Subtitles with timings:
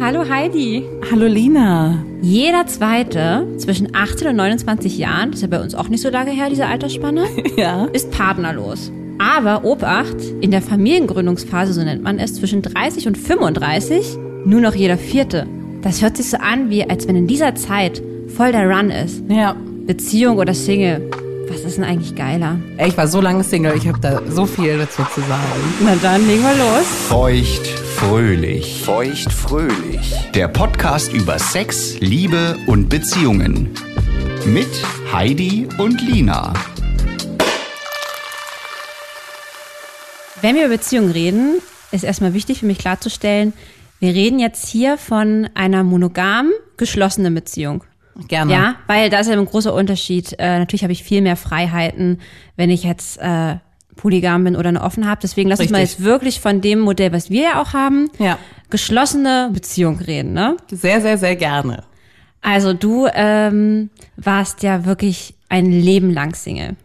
[0.00, 0.84] Hallo Heidi.
[1.10, 2.02] Hallo Lina.
[2.22, 6.08] Jeder Zweite zwischen 18 und 29 Jahren, das ist ja bei uns auch nicht so
[6.10, 7.24] lange her, diese Altersspanne,
[7.56, 7.84] Ja.
[7.92, 8.90] ist partnerlos.
[9.18, 14.74] Aber Obacht, in der Familiengründungsphase, so nennt man es, zwischen 30 und 35, nur noch
[14.74, 15.46] jeder Vierte.
[15.82, 19.22] Das hört sich so an, wie als wenn in dieser Zeit voll der Run ist.
[19.28, 19.54] Ja.
[19.86, 21.10] Beziehung oder Single.
[21.52, 22.60] Was ist denn eigentlich geiler?
[22.76, 25.74] Ey, Ich war so lange Single, ich habe da so viel dazu zu sagen.
[25.82, 26.86] Na dann, legen wir los.
[27.08, 28.82] Feucht fröhlich.
[28.84, 30.14] Feucht fröhlich.
[30.32, 33.70] Der Podcast über Sex, Liebe und Beziehungen.
[34.46, 34.68] Mit
[35.12, 36.52] Heidi und Lina.
[40.40, 43.54] Wenn wir über Beziehungen reden, ist erstmal wichtig für mich klarzustellen,
[43.98, 47.82] wir reden jetzt hier von einer monogam geschlossenen Beziehung.
[48.28, 48.52] Gerne.
[48.52, 50.34] Ja, weil da ist ja ein großer Unterschied.
[50.38, 52.20] Äh, natürlich habe ich viel mehr Freiheiten,
[52.56, 53.56] wenn ich jetzt äh,
[53.96, 55.20] polygam bin oder eine offen habe.
[55.22, 55.98] Deswegen lass uns mal Richtig.
[55.98, 58.38] jetzt wirklich von dem Modell, was wir ja auch haben, Ja.
[58.70, 60.32] geschlossene Beziehung reden.
[60.32, 60.56] Ne?
[60.70, 61.84] Sehr, sehr, sehr gerne.
[62.42, 66.76] Also du ähm, warst ja wirklich ein Leben lang Single.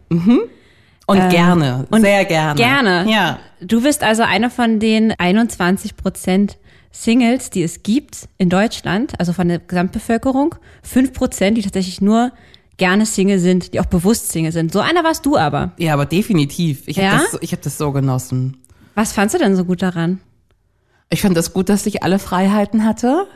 [1.06, 1.86] Und gerne.
[1.90, 2.56] und sehr gerne.
[2.60, 3.06] Gerne.
[3.10, 3.38] Ja.
[3.60, 6.58] Du bist also einer von den 21 Prozent
[7.02, 10.54] Singles, die es gibt in Deutschland, also von der Gesamtbevölkerung.
[10.82, 12.32] 5 Prozent, die tatsächlich nur
[12.78, 14.72] gerne Single sind, die auch bewusst Single sind.
[14.72, 15.72] So einer warst du aber.
[15.78, 16.88] Ja, aber definitiv.
[16.88, 17.12] Ich Ja?
[17.12, 18.56] habe das, ich hab das so genossen.
[18.94, 20.20] Was fandst du denn so gut daran?
[21.10, 23.26] Ich fand das gut, dass ich alle Freiheiten hatte.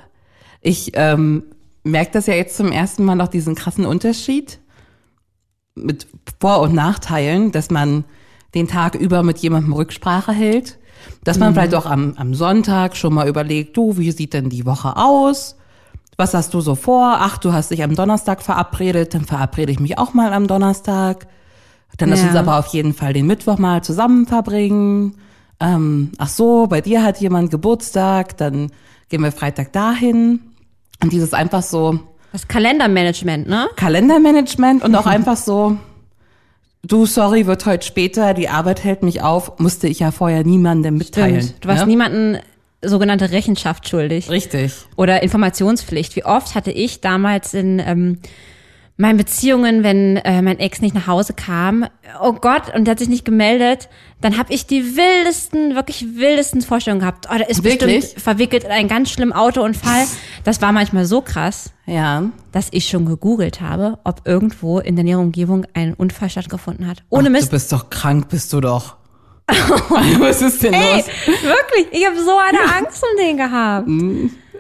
[0.63, 1.45] Ich ähm,
[1.85, 4.59] merke das ja jetzt zum ersten Mal noch diesen krassen Unterschied
[5.75, 6.07] mit
[6.41, 8.05] Vor- und Nachteilen, dass man
[8.55, 10.79] den Tag über mit jemandem Rücksprache hält.
[11.25, 14.65] Dass man vielleicht auch am, am Sonntag schon mal überlegt, du, wie sieht denn die
[14.65, 15.57] Woche aus?
[16.17, 17.17] Was hast du so vor?
[17.21, 21.27] Ach, du hast dich am Donnerstag verabredet, dann verabrede ich mich auch mal am Donnerstag.
[21.99, 22.29] Dann lass Ja.
[22.29, 25.17] uns aber auf jeden Fall den Mittwoch mal zusammen verbringen.
[25.61, 28.71] Ähm, ach so, bei dir hat jemand Geburtstag, dann
[29.11, 30.41] gehen wir Freitag dahin.
[31.03, 31.99] Und dieses einfach so
[32.33, 33.69] Das Kalendermanagement, ne?
[33.77, 35.77] Kalendermanagement und auch einfach so,
[36.83, 40.97] du, sorry, wird heute später, die Arbeit hält mich auf, musste ich ja vorher niemandem
[40.97, 41.43] mitteilen.
[41.43, 41.65] Stimmt.
[41.65, 41.89] Du warst ne?
[41.89, 42.39] niemanden
[42.83, 44.31] sogenannte Rechenschaft schuldig.
[44.31, 44.73] Richtig.
[44.97, 46.17] Oder Informationspflicht.
[46.17, 48.19] Wie oft hatte ich damals in ähm,
[49.01, 51.87] meinen Beziehungen, wenn äh, mein Ex nicht nach Hause kam,
[52.23, 53.89] oh Gott, und der hat sich nicht gemeldet,
[54.21, 57.27] dann habe ich die wildesten, wirklich wildesten Vorstellungen gehabt.
[57.33, 58.01] Oh, der ist Wirklich?
[58.03, 60.05] bestimmt verwickelt in einen ganz schlimmen Autounfall.
[60.45, 62.25] Das war manchmal so krass, Ja.
[62.53, 67.03] dass ich schon gegoogelt habe, ob irgendwo in der näheren Umgebung ein Unfall stattgefunden hat.
[67.09, 67.47] Ohne Ach, Mist.
[67.47, 68.97] Du bist doch krank, bist du doch.
[69.49, 71.07] Was ist denn Ey, los?
[71.27, 73.89] wirklich, ich habe so eine Angst um den gehabt.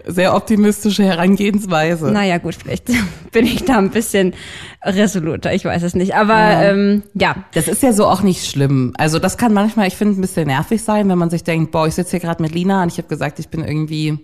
[0.06, 2.10] Sehr optimistische Herangehensweise.
[2.10, 2.90] Naja, gut, vielleicht
[3.32, 4.34] bin ich da ein bisschen
[4.82, 6.14] resoluter, ich weiß es nicht.
[6.14, 7.36] Aber ja, ähm, ja.
[7.54, 8.92] Das ist ja so auch nicht schlimm.
[8.96, 11.86] Also das kann manchmal, ich finde, ein bisschen nervig sein, wenn man sich denkt, boah,
[11.86, 14.18] ich sitze hier gerade mit Lina und ich habe gesagt, ich bin irgendwie,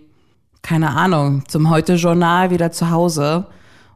[0.61, 3.47] keine Ahnung, zum Heute-Journal wieder zu Hause.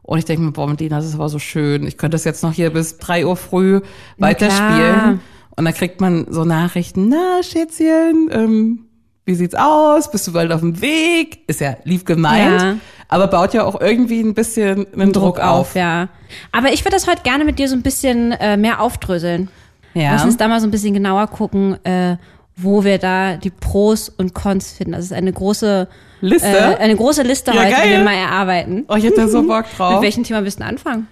[0.02, 1.86] Und ich denke mir, boah, mit Lina, das ist aber so schön.
[1.86, 3.80] Ich könnte das jetzt noch hier bis drei Uhr früh
[4.18, 5.20] weiterspielen.
[5.56, 8.86] Und dann kriegt man so Nachrichten, na, Schätzchen, ähm,
[9.24, 10.10] wie sieht's aus?
[10.10, 11.40] Bist du bald auf dem Weg?
[11.46, 12.76] Ist ja lieb gemeint, Ja.
[13.08, 15.74] aber baut ja auch irgendwie ein bisschen einen Druck, auf.
[15.74, 16.08] ja.
[16.50, 19.48] Aber ich würde das heute gerne mit dir so ein bisschen äh, mehr aufdröseln.
[19.94, 20.12] Ja.
[20.12, 22.16] Lass uns da mal so ein bisschen genauer gucken, äh,
[22.56, 24.92] wo wir da die Pros und Cons finden.
[24.92, 25.88] Das ist eine große
[26.20, 26.48] Liste?
[26.48, 27.90] Äh, eine große Liste Ja, heute, die geil.
[27.98, 28.84] wir mal erarbeiten.
[28.88, 29.94] Oh, ich hätte da so Bock drauf.
[29.94, 31.06] Mit welchem Thema willst du anfangen?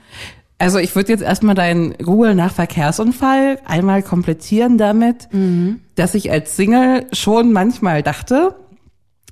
[0.60, 5.26] Also ich würde jetzt erstmal deinen Google nach Verkehrsunfall einmal komplettieren damit,
[5.94, 8.54] dass ich als Single schon manchmal dachte,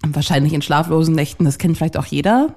[0.06, 2.54] wahrscheinlich in schlaflosen Nächten, das kennt vielleicht auch jeder,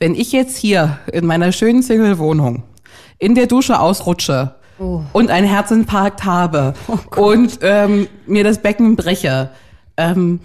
[0.00, 2.64] wenn ich jetzt hier in meiner schönen Single-Wohnung
[3.18, 4.56] in der Dusche ausrutsche
[5.12, 6.74] und einen Herzinfarkt habe
[7.16, 9.50] und ähm, mir das Becken breche,
[9.96, 10.40] ähm,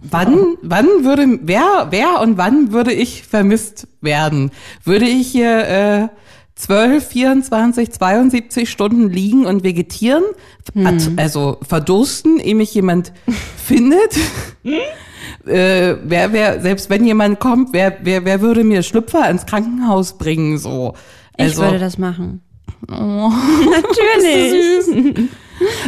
[0.00, 4.52] wann, wann würde, wer, wer und wann würde ich vermisst werden?
[4.84, 6.08] Würde ich hier äh,
[6.60, 10.22] 12, 24, 72 Stunden liegen und vegetieren?
[10.84, 13.12] At- Also verdursten, ehe mich jemand
[13.56, 14.16] findet?
[15.46, 20.18] äh, wer, wer, selbst wenn jemand kommt, wer, wer, wer würde mir Schlüpfer ins Krankenhaus
[20.18, 20.58] bringen?
[20.58, 20.94] So.
[21.38, 22.42] Ich Also, würde das machen.
[22.90, 22.92] Oh.
[23.70, 25.28] Natürlich.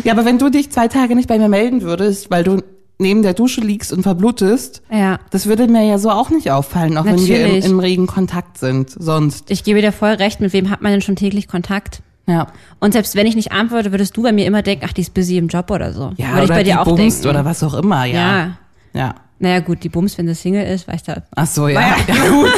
[0.05, 2.63] Ja, aber wenn du dich zwei Tage nicht bei mir melden würdest, weil du
[3.03, 5.19] neben der Dusche liegst und verblutest, Ja.
[5.31, 7.65] das würde mir ja so auch nicht auffallen, auch wenn wir im, Natürlich.
[7.67, 8.91] im regen Kontakt sind.
[8.91, 9.51] Sonst.
[9.51, 12.01] Ich gebe dir voll recht, mit wem hat man denn schon täglich Kontakt?
[12.27, 12.47] Ja.
[12.79, 15.13] Und selbst wenn ich nicht antworte, würdest du bei mir immer denken, ach, die ist
[15.13, 16.13] busy im Job oder so.
[16.17, 17.27] Ja, Würde ich oder bei dir auch denken.
[17.29, 18.15] oder was auch immer, ja.
[18.15, 18.51] Ja.
[18.95, 19.15] Ja.
[19.41, 21.23] Naja, gut, die Bums, wenn sie Single ist, weißt du.
[21.35, 21.81] Ach so, ja.
[21.81, 22.53] ja gut.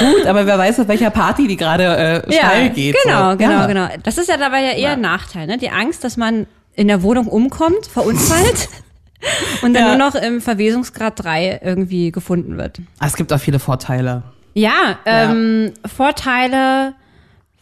[0.00, 1.84] gut, aber wer weiß, auf welcher Party die gerade
[2.26, 2.96] äh, steil geht.
[3.04, 3.36] Genau, so.
[3.36, 3.66] genau, ja.
[3.66, 3.88] genau.
[4.02, 5.56] Das ist ja dabei ja eher ein Nachteil, ne?
[5.56, 8.68] Die Angst, dass man in der Wohnung umkommt, verunfallt
[9.62, 9.96] und dann Ja.
[9.96, 12.80] nur noch im Verwesungsgrad 3 irgendwie gefunden wird.
[12.98, 14.22] Ah, Es gibt auch viele Vorteile.
[14.54, 16.94] Ja, ähm, Vorteile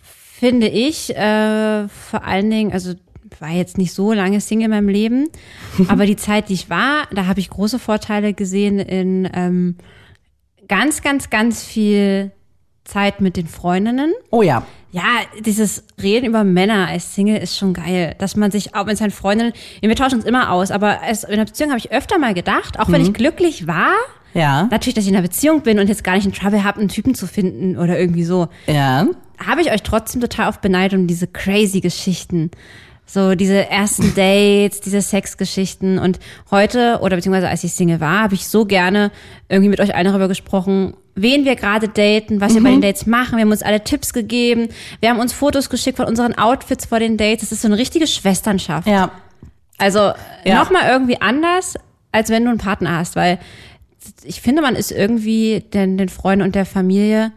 [0.02, 2.94] finde ich äh, vor allen Dingen, also
[3.40, 5.28] war jetzt nicht so lange Single in meinem Leben,
[5.88, 9.76] aber die Zeit, die ich war, da habe ich große Vorteile gesehen in ähm,
[10.68, 12.30] ganz, ganz, ganz viel
[12.84, 14.12] Zeit mit den Freundinnen.
[14.30, 14.64] Oh ja.
[14.92, 15.02] Ja,
[15.40, 19.10] dieses Reden über Männer als Single ist schon geil, dass man sich auch mit seinen
[19.10, 22.32] Freundinnen, wir tauschen uns immer aus, aber als, in einer Beziehung habe ich öfter mal
[22.34, 23.92] gedacht, auch wenn ich glücklich war,
[24.34, 24.68] Ja.
[24.70, 26.88] natürlich, dass ich in einer Beziehung bin und jetzt gar nicht in Trouble habe, einen
[26.88, 29.08] Typen zu finden oder irgendwie so, Ja.
[29.44, 32.52] habe ich euch trotzdem total oft beneidet um diese crazy Geschichten.
[33.06, 35.98] So diese ersten Dates, diese Sexgeschichten.
[35.98, 36.20] Und
[36.52, 39.10] heute, oder beziehungsweise als ich Single war, habe ich so gerne
[39.48, 43.06] irgendwie mit euch allen darüber gesprochen, wen wir gerade daten, was wir bei den Dates
[43.06, 43.36] machen.
[43.36, 44.68] Wir haben uns alle Tipps gegeben.
[45.00, 47.40] Wir haben uns Fotos geschickt von unseren Outfits vor den Dates.
[47.48, 48.88] Das ist so eine richtige Schwesternschaft.
[48.88, 49.10] Ja.
[49.78, 50.12] Also
[50.44, 50.56] Ja.
[50.62, 51.74] nochmal irgendwie anders,
[52.12, 53.38] als wenn du einen Partner hast, weil
[54.24, 57.32] ich finde, man ist irgendwie den, den Freunden und der Familie,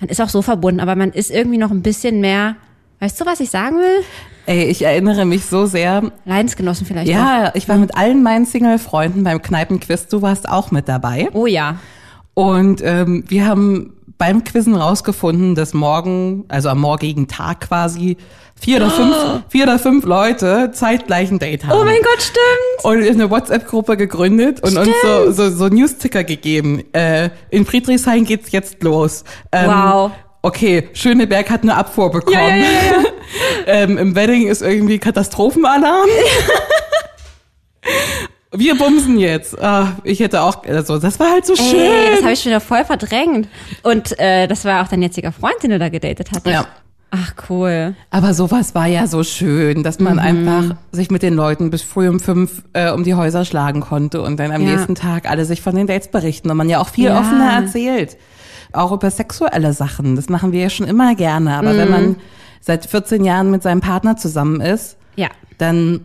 [0.00, 2.56] man ist auch so verbunden, aber man ist irgendwie noch ein bisschen mehr,
[3.00, 4.04] weißt du, was ich sagen will?
[4.46, 6.12] Ey, ich erinnere mich so sehr.
[6.26, 7.14] Leidensgenossen vielleicht auch.
[7.14, 10.08] Ja, ich war mit allen meinen Single-Freunden beim Kneipenquiz.
[10.08, 11.28] Du warst auch mit dabei.
[11.32, 11.78] Oh ja.
[12.34, 18.16] Und ähm, wir haben beim Quizzen rausgefunden, dass morgen, also am morgigen Tag quasi,
[18.60, 19.16] vier oder fünf,
[19.48, 21.78] vier oder fünf Leute zeitgleich ein Date haben.
[21.80, 22.84] Oh mein Gott, stimmt.
[22.84, 26.82] Und eine WhatsApp-Gruppe gegründet und uns so, so, so News-Ticker gegeben.
[26.92, 29.24] Äh, in Friedrichshain geht's jetzt los.
[29.52, 30.12] Ähm, Wow.
[30.42, 32.36] Okay, Schöneberg hat eine Abfuhr bekommen.
[32.36, 33.04] Ja, ja, ja.
[33.66, 36.08] ähm, Im Wedding ist irgendwie Katastrophenalarm.
[38.56, 39.60] Wir bumsen jetzt.
[39.60, 41.74] Ah, ich hätte auch, also das war halt so schön.
[41.80, 43.48] Ey, das habe ich schon wieder voll verdrängt.
[43.82, 46.46] Und äh, das war auch dein jetziger Freund, den du da gedatet hattest.
[46.46, 46.66] Ja.
[47.10, 47.94] Ach, cool.
[48.10, 50.18] Aber sowas war ja so schön, dass man Mhm.
[50.18, 54.20] einfach sich mit den Leuten bis früh um fünf äh, um die Häuser schlagen konnte
[54.22, 54.70] und dann am Ja.
[54.72, 57.20] nächsten Tag alle sich von den Dates berichten und man ja auch viel Ja.
[57.20, 58.16] offener erzählt.
[58.72, 60.16] Auch über sexuelle Sachen.
[60.16, 61.56] Das machen wir ja schon immer gerne.
[61.56, 61.78] Aber Mhm.
[61.78, 62.16] wenn man
[62.60, 65.28] seit 14 Jahren mit seinem Partner zusammen ist, Ja.
[65.58, 66.00] dann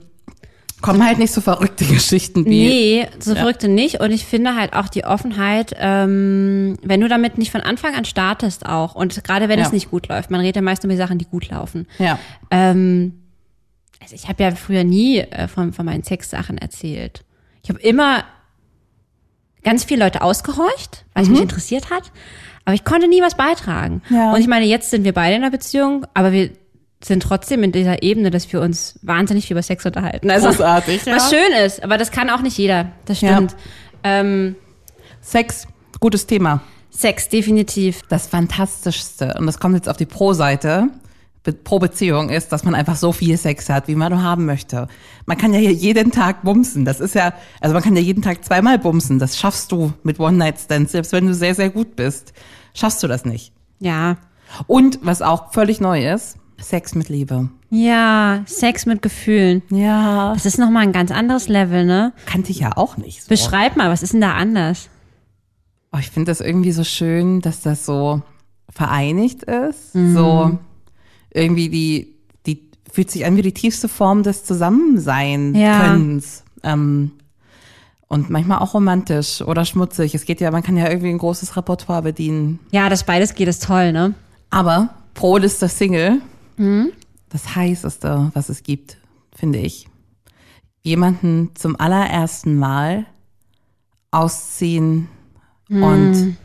[0.81, 2.49] kommen halt nicht so verrückte Geschichten wie.
[2.67, 3.99] Nee, so verrückte nicht.
[4.01, 8.05] Und ich finde halt auch die Offenheit, ähm, wenn du damit nicht von Anfang an
[8.05, 9.65] startest auch und gerade wenn Ja.
[9.65, 11.87] es nicht gut läuft, man redet ja meist über die Sachen, die gut laufen.
[11.97, 12.17] Ja.
[12.51, 13.13] Ähm,
[14.01, 17.23] also ich habe ja früher nie äh, von, von meinen Sexsachen erzählt.
[17.63, 18.23] Ich habe immer
[19.63, 22.03] ganz viele Leute ausgehorcht, weil es mich interessiert hat,
[22.63, 24.01] aber ich konnte nie was beitragen.
[24.09, 24.33] Ja.
[24.33, 26.51] Und ich meine, jetzt sind wir beide in einer Beziehung, aber wir
[27.01, 30.29] sind trotzdem in dieser Ebene, dass wir uns wahnsinnig viel über Sex unterhalten.
[30.29, 31.15] Also, Großartig, ja.
[31.15, 32.91] Was schön ist, aber das kann auch nicht jeder.
[33.05, 33.33] Das Ja.
[33.35, 33.55] stimmt.
[34.03, 34.55] Ähm,
[35.21, 35.67] Sex,
[35.99, 36.61] gutes Thema.
[36.89, 38.01] Sex, definitiv.
[38.09, 40.89] Das Fantastischste, und das kommt jetzt auf die Pro-Seite,
[41.63, 44.87] pro Beziehung ist, dass man einfach so viel Sex hat, wie man nur haben möchte.
[45.25, 46.85] Man kann ja hier jeden Tag bumsen.
[46.85, 49.17] Das ist ja, also man kann ja jeden Tag zweimal bumsen.
[49.19, 52.33] Das schaffst du mit One-Night-Stands, selbst wenn du sehr, sehr gut bist.
[52.73, 53.51] Schaffst du das nicht.
[53.79, 54.17] Ja.
[54.67, 57.49] Und was auch völlig neu ist, Sex mit Liebe.
[57.69, 59.61] Ja, Sex mit Gefühlen.
[59.69, 60.33] Ja.
[60.33, 62.13] Das ist nochmal ein ganz anderes Level, ne?
[62.25, 63.23] Kannte ich ja auch nicht.
[63.23, 63.29] So.
[63.29, 64.89] Beschreib mal, was ist denn da anders?
[65.91, 68.21] Oh, ich finde das irgendwie so schön, dass das so
[68.69, 69.93] vereinigt ist.
[69.93, 70.57] So
[71.33, 75.95] irgendwie die, die fühlt sich an wie die tiefste Form des Zusammensein Ja.
[76.63, 77.11] Ähm,
[78.07, 80.15] und manchmal auch romantisch oder schmutzig.
[80.15, 82.59] Es geht ja, man kann ja irgendwie ein großes Repertoire bedienen.
[82.71, 84.15] Ja, dass beides geht, ist toll, ne?
[84.49, 86.19] Aber Brot ist das Single.
[87.29, 88.97] Das heißeste, was es gibt,
[89.33, 89.87] finde ich.
[90.81, 93.05] Jemanden zum allerersten Mal
[94.11, 95.07] ausziehen
[95.69, 96.37] und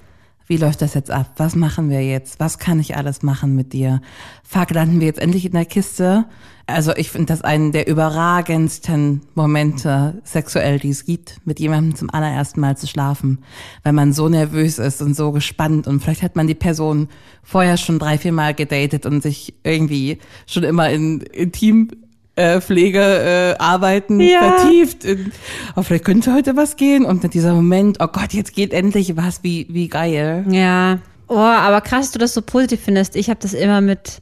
[0.47, 1.33] wie läuft das jetzt ab?
[1.37, 2.39] Was machen wir jetzt?
[2.39, 4.01] Was kann ich alles machen mit dir?
[4.43, 6.27] Fuck, landen wir jetzt endlich in der Kiste?
[6.67, 12.11] Also ich finde das einen der überragendsten Momente sexuell, die es gibt, mit jemandem zum
[12.11, 13.39] allerersten Mal zu schlafen,
[13.83, 17.09] weil man so nervös ist und so gespannt und vielleicht hat man die Person
[17.43, 21.91] vorher schon drei, vier Mal gedatet und sich irgendwie schon immer in Intim
[22.37, 24.41] äh, Pflege äh, arbeiten Ja.
[24.59, 25.05] vertieft.
[25.05, 25.33] In,
[25.77, 29.17] oh, vielleicht könnte heute was gehen und dann dieser Moment, oh Gott, jetzt geht endlich
[29.17, 30.45] was, wie wie geil.
[30.51, 30.99] Ja.
[31.29, 33.17] Oh, aber krass, dass du das so positiv findest.
[33.17, 34.21] Ich habe das immer mit,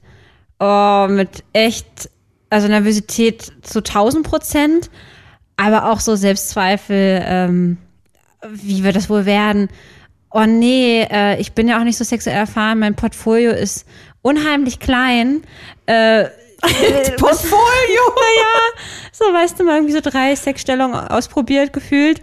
[0.61, 2.11] oh, mit echt,
[2.51, 4.91] also Nervosität zu 1000 Prozent,
[5.57, 7.79] aber auch so Selbstzweifel, ähm,
[8.53, 9.69] wie wird das wohl werden?
[10.31, 13.87] Oh nee, äh, ich bin ja auch nicht so sexuell erfahren, mein Portfolio ist
[14.23, 15.43] unheimlich klein.
[15.87, 16.27] Äh,
[17.19, 18.03] Portfolio.
[18.17, 22.21] naja, so weißt du mal, irgendwie so drei Sexstellungen ausprobiert, gefühlt.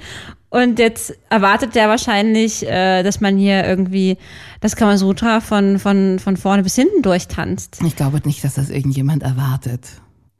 [0.49, 4.17] Und jetzt erwartet der wahrscheinlich, äh, dass man hier irgendwie
[4.61, 7.79] das Kamasutra von, von, von vorne bis hinten durchtanzt.
[7.85, 9.81] Ich glaube nicht, dass das irgendjemand erwartet.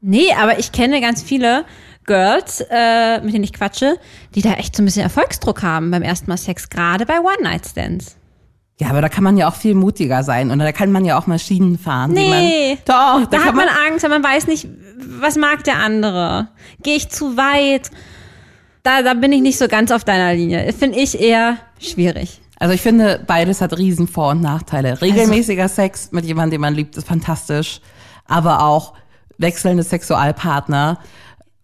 [0.01, 1.65] Nee, aber ich kenne ganz viele
[2.05, 3.97] Girls, äh, mit denen ich quatsche,
[4.33, 8.18] die da echt so ein bisschen Erfolgsdruck haben beim ersten Mal Sex, gerade bei One-Night-Stands.
[8.79, 11.19] Ja, aber da kann man ja auch viel mutiger sein und da kann man ja
[11.19, 12.11] auch Maschinen fahren.
[12.11, 12.29] Nee.
[12.29, 14.67] man, doch, da, Da hat man, man Angst, weil man weiß nicht,
[15.19, 16.47] was mag der andere.
[16.81, 17.91] Gehe ich zu weit?
[18.83, 20.71] Da, da bin ich nicht so ganz auf deiner Linie.
[20.71, 22.39] Finde ich eher schwierig.
[22.57, 25.01] Also ich finde, beides hat riesen Vor- und Nachteile.
[25.01, 27.81] Regelmäßiger Sex mit jemandem, den man liebt, ist fantastisch.
[28.27, 28.93] Aber auch
[29.37, 30.99] wechselnde Sexualpartner,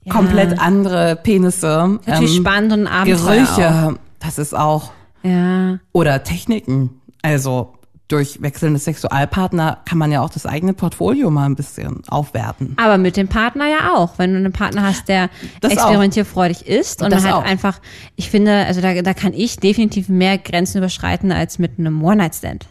[0.10, 2.00] komplett andere Penisse.
[2.06, 4.92] Natürlich spannend und Abenteuer Gerüche, das ist auch.
[5.24, 5.80] Ja.
[5.92, 7.02] Oder Techniken.
[7.26, 7.74] Also
[8.08, 12.76] durch wechselnde Sexualpartner kann man ja auch das eigene Portfolio mal ein bisschen aufwerten.
[12.78, 14.20] Aber mit dem Partner ja auch.
[14.20, 15.30] Wenn du einen Partner hast, der
[15.62, 17.50] Das experimentierfreudig ist und Das man halt auch.
[17.50, 17.80] einfach,
[18.16, 22.68] ich finde, also da, da kann ich definitiv mehr Grenzen überschreiten als mit einem One-Night-Stand.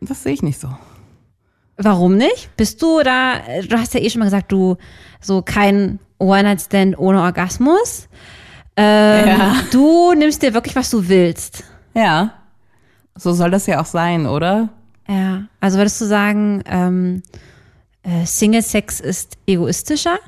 [0.00, 0.68] Das sehe ich nicht so.
[1.76, 2.50] Warum nicht?
[2.56, 3.34] Bist du da,
[3.68, 4.76] du hast ja eh schon mal gesagt, du
[5.20, 8.08] so kein One-Night-Stand ohne Orgasmus.
[8.76, 9.56] Ähm, Ja.
[9.70, 11.62] Du nimmst dir wirklich, was du willst.
[11.94, 12.32] Ja.
[13.16, 14.70] So soll das ja auch sein, oder?
[15.08, 15.44] Ja.
[15.60, 17.22] Also würdest du sagen, ähm,
[18.02, 20.18] äh, Single-Sex ist egoistischer?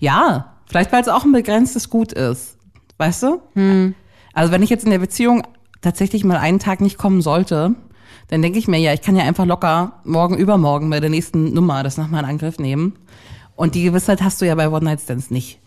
[0.00, 2.56] Ja, vielleicht weil es auch ein begrenztes Gut ist.
[2.98, 3.42] Weißt du?
[4.32, 5.42] Also wenn ich jetzt in der Beziehung
[5.82, 7.74] tatsächlich mal einen Tag nicht kommen sollte,
[8.28, 11.52] dann denke ich mir, ja, ich kann ja einfach locker morgen, übermorgen bei der nächsten
[11.52, 12.94] Nummer das nochmal in Angriff nehmen.
[13.54, 15.60] Und die Gewissheit hast du ja bei One-Night-Stands nicht.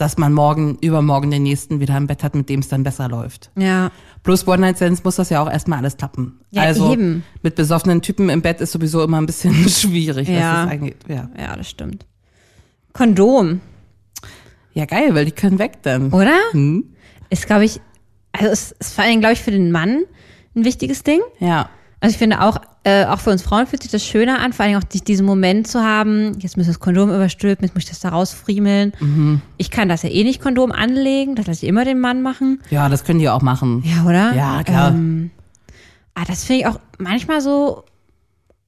[0.00, 3.06] Dass man morgen, übermorgen den nächsten wieder im Bett hat, mit dem es dann besser
[3.06, 3.50] läuft.
[3.58, 3.90] Ja.
[4.22, 6.40] Plus One-Night-Stands muss das ja auch erstmal alles klappen.
[6.52, 7.22] Ja, also eben.
[7.42, 10.26] mit besoffenen Typen im Bett ist sowieso immer ein bisschen schwierig.
[10.26, 10.70] was Ja.
[11.06, 11.28] ja.
[11.38, 12.06] Ja, das stimmt.
[12.94, 13.60] Kondom,
[14.72, 16.14] ja, geil, weil die können weg dann.
[16.14, 16.38] oder?
[17.28, 17.78] Ist, glaube ich,
[18.32, 20.04] also es ist vor allen Dingen, glaube ich, für den Mann
[20.56, 21.20] ein wichtiges Ding.
[21.40, 21.68] Ja.
[22.00, 24.64] Also ich finde auch, äh, auch für uns Frauen fühlt sich das schöner an, vor
[24.66, 27.90] Dingen auch die, diesen Moment zu haben, jetzt muss das Kondom überstülpen, jetzt muss ich
[27.90, 28.92] das da rausfriemeln.
[29.00, 29.42] Mhm.
[29.58, 32.60] Ich kann das ja eh nicht Kondom anlegen, das lasse ich immer den Mann machen.
[32.70, 33.82] Ja, das können die auch machen.
[33.84, 34.32] Ja, oder?
[34.34, 34.90] Ja, klar.
[34.92, 35.30] Ähm,
[36.14, 37.84] ah, das finde ich auch manchmal so,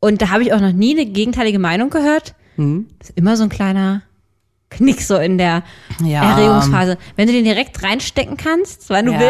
[0.00, 2.34] und da habe ich auch noch nie eine gegenteilige Meinung gehört.
[2.56, 2.86] Hm?
[2.98, 4.02] Das ist immer so ein kleiner
[4.68, 5.62] Knick so in der
[6.04, 6.32] Ja.
[6.32, 6.98] Erregungsphase.
[7.16, 9.20] Wenn du den direkt reinstecken kannst, wann du Ja.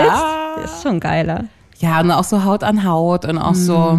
[0.56, 1.44] willst, ist schon geiler.
[1.78, 3.98] Ja, und auch so Haut an Haut und auch so,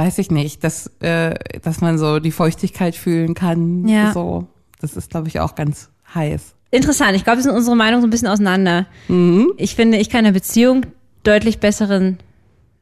[0.00, 3.86] weiß ich nicht, dass, äh, dass man so die Feuchtigkeit fühlen kann.
[3.86, 4.12] Ja.
[4.12, 4.46] So,
[4.80, 6.54] das ist, glaube ich, auch ganz heiß.
[6.70, 7.16] Interessant.
[7.16, 8.86] Ich glaube, wir sind unsere Meinung so ein bisschen auseinander.
[9.08, 9.52] Mhm.
[9.58, 10.86] Ich finde, ich kann in einer Beziehung
[11.22, 12.18] deutlich besseren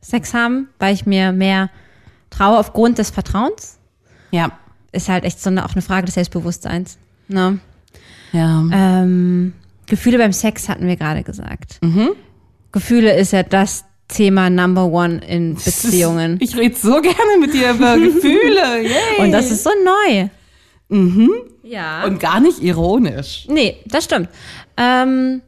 [0.01, 1.71] Sex haben, weil ich mir mehr
[2.31, 3.79] traue aufgrund des Vertrauens.
[4.31, 4.53] Ja.
[4.93, 6.99] Ist halt echt so eine, auch eine Frage des Selbstbewusstseins.
[7.27, 7.59] Ne?
[8.31, 8.65] Ja.
[8.71, 9.55] Ähm,
[9.87, 11.79] Gefühle beim Sex hatten wir gerade gesagt.
[11.83, 12.11] Mhm.
[12.71, 16.39] Gefühle ist ja das Thema Number One in Beziehungen.
[16.41, 18.83] Ich rede so gerne mit dir über Gefühle.
[18.83, 19.19] Yay.
[19.25, 20.29] Und das ist so neu.
[20.89, 21.31] Mhm.
[21.63, 22.05] Ja.
[22.05, 23.47] Und gar nicht ironisch.
[23.51, 24.29] Nee, das stimmt.
[24.79, 25.43] Ähm,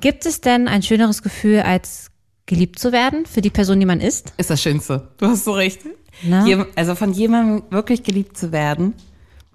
[0.00, 2.10] gibt es denn ein schöneres Gefühl, als
[2.46, 4.32] geliebt zu werden für die Person, die man ist?
[4.38, 5.08] Ist das Schönste.
[5.18, 5.80] Du hast so recht.
[6.22, 6.44] Na?
[6.76, 8.94] Also von jemandem wirklich geliebt zu werden,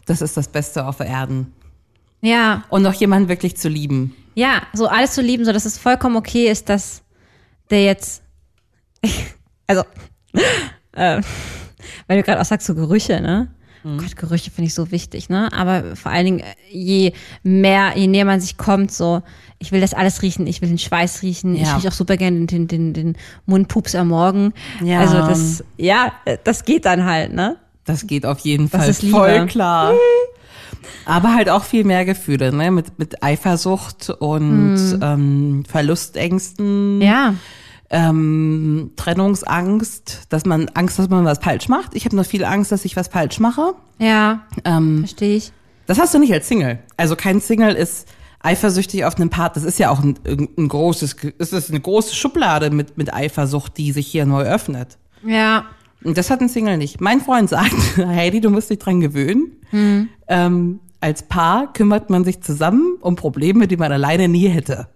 [0.05, 1.51] das ist das Beste auf Erden.
[2.21, 4.15] Ja, Und noch jemanden wirklich zu lieben.
[4.35, 7.01] ja, so alles zu lieben, so dass es vollkommen okay ist, dass
[7.69, 8.21] der jetzt,
[9.67, 9.83] also,
[10.93, 11.21] äh,
[12.07, 13.49] weil du gerade auch sagst, so Gerüche, ne?
[13.83, 15.53] Gott, Gerüche finde ich so wichtig, ne?
[15.53, 19.21] Aber vor allen Dingen, äh, je mehr, je näher man sich kommt, so,
[19.59, 21.75] ich will das alles riechen, ich will den Schweiß riechen, ich Ja.
[21.75, 24.53] rieche auch super gerne den, den, den Mundpups am Morgen.
[24.83, 25.01] Ja.
[25.01, 27.57] Also das, ja, äh, das geht dann halt, ne?
[27.83, 29.17] Das geht auf jeden Das Fall ist Liebe.
[29.17, 29.93] voll klar.
[31.05, 32.71] Aber halt auch viel mehr Gefühle, ne?
[32.71, 37.35] Mit, mit Eifersucht und ähm, Verlustängsten, Ja.
[37.89, 41.95] Ähm, Trennungsangst, dass man Angst, dass man was falsch macht.
[41.95, 43.73] Ich habe noch viel Angst, dass ich was falsch mache.
[43.99, 45.51] Ja, Ähm, verstehe ich.
[45.85, 46.79] das hast du nicht als Single.
[46.97, 48.07] Also kein Single ist
[48.41, 49.55] eifersüchtig auf einen Part.
[49.55, 53.77] Das ist ja auch ein, ein großes, es ist eine große Schublade mit, mit Eifersucht,
[53.77, 54.97] die sich hier neu öffnet.
[55.25, 55.65] Ja.
[56.03, 57.01] Und das hat ein Single nicht.
[57.01, 59.51] Mein Freund sagt, Heidi, du musst dich dran gewöhnen.
[60.27, 64.87] Ähm, als Paar kümmert man sich zusammen um Probleme, die man alleine nie hätte.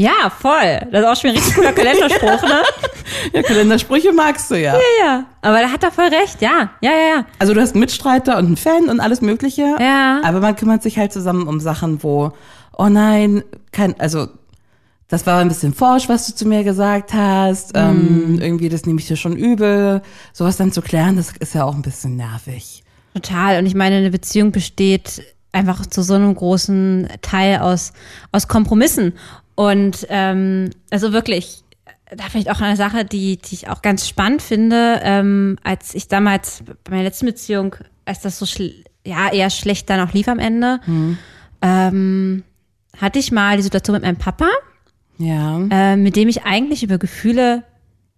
[0.00, 0.80] Ja, voll.
[0.90, 2.62] Das ist auch schon ein richtig cooler Kalenderspruch, ne?
[3.34, 4.74] Ja, Kalendersprüche magst du ja.
[4.98, 5.26] Ja.
[5.42, 6.70] Aber da hat er voll recht, ja.
[6.80, 7.26] Ja, ja, ja.
[7.38, 9.76] Also du hast einen Mitstreiter und einen Fan und alles Mögliche.
[9.78, 10.22] Ja.
[10.24, 12.32] Aber man kümmert sich halt zusammen um Sachen, wo,
[12.78, 13.42] oh nein,
[13.72, 14.28] kein, also
[15.08, 17.72] das war ein bisschen forsch, was du zu mir gesagt hast.
[17.74, 20.00] Ähm, irgendwie, das nehme ich dir schon übel.
[20.32, 22.84] Sowas dann zu klären, das ist ja auch ein bisschen nervig.
[23.12, 23.58] Total.
[23.58, 27.92] Und ich meine, eine Beziehung besteht einfach zu so einem großen Teil aus,
[28.32, 29.12] aus Kompromissen.
[29.60, 31.64] Und ähm, also wirklich,
[32.16, 36.08] da vielleicht auch eine Sache, die, die ich auch ganz spannend finde, ähm, als ich
[36.08, 37.76] damals bei meiner letzten Beziehung,
[38.06, 38.46] als das so
[39.04, 40.80] ja eher schlecht dann auch lief am Ende,
[41.60, 42.42] ähm,
[42.98, 44.48] hatte ich mal die Situation mit meinem Papa,
[45.18, 47.62] Ja, äh, mit dem ich eigentlich über Gefühle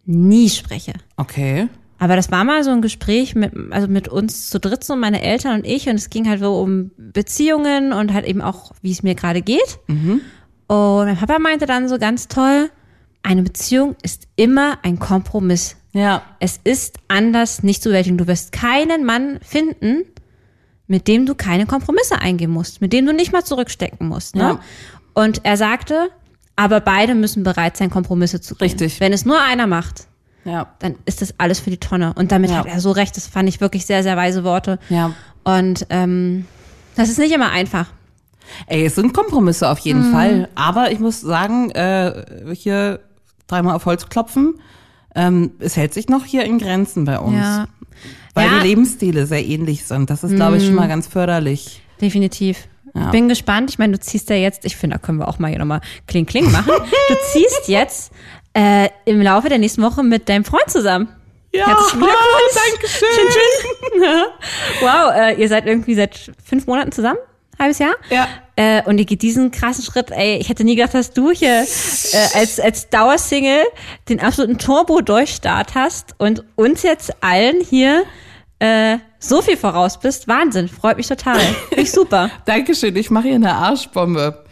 [0.05, 0.93] nie spreche.
[1.17, 1.67] okay.
[1.99, 5.23] Aber das war mal so ein Gespräch mit, also mit uns zu dritt, so meine
[5.23, 5.89] Eltern und ich.
[5.89, 9.41] Und es ging halt so um Beziehungen und halt eben auch, wie es mir gerade
[9.41, 9.79] geht.
[10.67, 12.71] Und mein Papa meinte dann so ganz toll,
[13.23, 15.77] eine Beziehung ist immer ein Kompromiss.
[15.93, 18.17] Ja, Es ist anders nicht zu bewältigen.
[18.17, 20.05] Du wirst keinen Mann finden,
[20.87, 24.35] mit dem du keine Kompromisse eingehen musst, mit dem du nicht mal zurückstecken musst.
[24.35, 24.43] Ne?
[24.43, 24.61] Ja.
[25.15, 26.09] Und er sagte,
[26.57, 28.65] aber beide müssen bereit sein, Kompromisse zu gehen.
[28.69, 29.01] Richtig.
[29.01, 30.07] Wenn es nur einer macht,
[30.45, 32.15] ja, dann ist das alles für die Tonne.
[32.15, 32.57] Und damit Ja.
[32.59, 33.17] hat er so recht.
[33.17, 34.79] Das fand ich wirklich sehr, sehr weise Worte.
[34.89, 35.13] ja.
[35.45, 36.47] Und ähm,
[36.95, 37.87] das ist nicht immer einfach.
[38.67, 40.49] Ey, es sind Kompromisse auf jeden Fall.
[40.55, 43.01] Aber ich muss sagen, äh, hier
[43.47, 44.61] dreimal auf Holz klopfen,
[45.15, 47.37] ähm, es hält sich noch hier in Grenzen bei uns.
[47.37, 47.67] Ja,
[48.35, 48.61] Weil Ja.
[48.61, 50.09] die Lebensstile sehr ähnlich sind.
[50.09, 51.83] Das ist, glaube ich, schon mal ganz förderlich.
[52.01, 52.67] definitiv.
[52.95, 53.11] Ja.
[53.11, 53.71] Bin gespannt.
[53.71, 55.81] Ich meine, du ziehst ja jetzt, ich finde, da können wir auch mal hier nochmal
[56.07, 56.69] Kling Kling machen.
[56.69, 58.13] du ziehst jetzt
[58.55, 61.09] äh, im Laufe der nächsten Woche mit deinem Freund zusammen.
[61.55, 62.55] Ja, Herzlichen Glückwunsch.
[62.55, 63.09] danke schön.
[63.15, 64.03] Chin, chin.
[64.81, 67.19] wow, äh, ihr seid irgendwie seit fünf Monaten zusammen?
[67.59, 67.95] Halbes Jahr?
[68.11, 68.27] Ja.
[68.57, 71.63] Äh, und ihr geht diesen krassen Schritt, ey, ich hätte nie gedacht, dass du hier
[71.63, 73.63] äh, als, als Dauersingle
[74.09, 78.05] den absoluten Turbo-Durchstart hast und uns jetzt allen hier
[78.59, 80.29] äh, so viel voraus bist.
[80.29, 81.39] Wahnsinn, freut mich total.
[81.69, 82.31] Finde ich super.
[82.45, 84.45] Dankeschön, ich mache hier eine Arschbombe.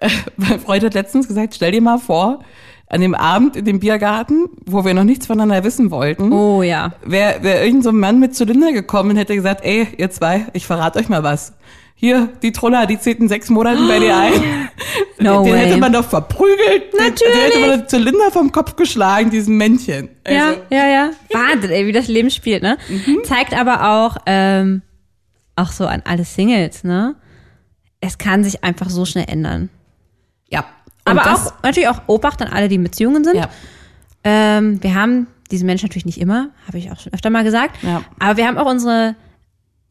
[0.00, 2.40] Äh, Mein Freund hat letztens gesagt, stell dir mal vor,
[2.88, 6.92] an dem Abend in dem Biergarten, wo wir noch nichts voneinander wissen wollten, Oh ja.
[7.04, 10.46] wäre wär irgend so ein Mann mit Zylinder gekommen und hätte gesagt, ey, ihr zwei,
[10.52, 11.52] ich verrate euch mal was.
[11.96, 14.32] Hier, die Troller, die zählt in sechs Monaten bei dir ein.
[15.20, 15.60] No den way.
[15.60, 16.92] hätte man doch verprügelt.
[16.92, 17.34] Den, den Natürlich.
[17.44, 20.08] hätte man den Zylinder vom Kopf geschlagen, diesem Männchen.
[20.24, 21.10] Also, Ja, ja, ja.
[21.32, 22.76] Wahnsinn, ey, wie das Leben spielt, ne?
[22.88, 23.20] Mhm.
[23.24, 24.82] Zeigt aber auch, ähm,
[25.56, 27.14] auch so an alle Singles, ne?
[28.00, 29.70] Es kann sich einfach so schnell ändern.
[30.50, 30.64] ja.
[31.06, 33.36] Und Aber auch, natürlich auch Obacht an alle, die in Beziehungen sind.
[33.36, 33.48] Ja.
[34.24, 37.82] Ähm, wir haben diese Menschen natürlich nicht immer, habe ich auch schon öfter mal gesagt.
[37.82, 38.02] Ja.
[38.18, 39.14] Aber wir haben auch unsere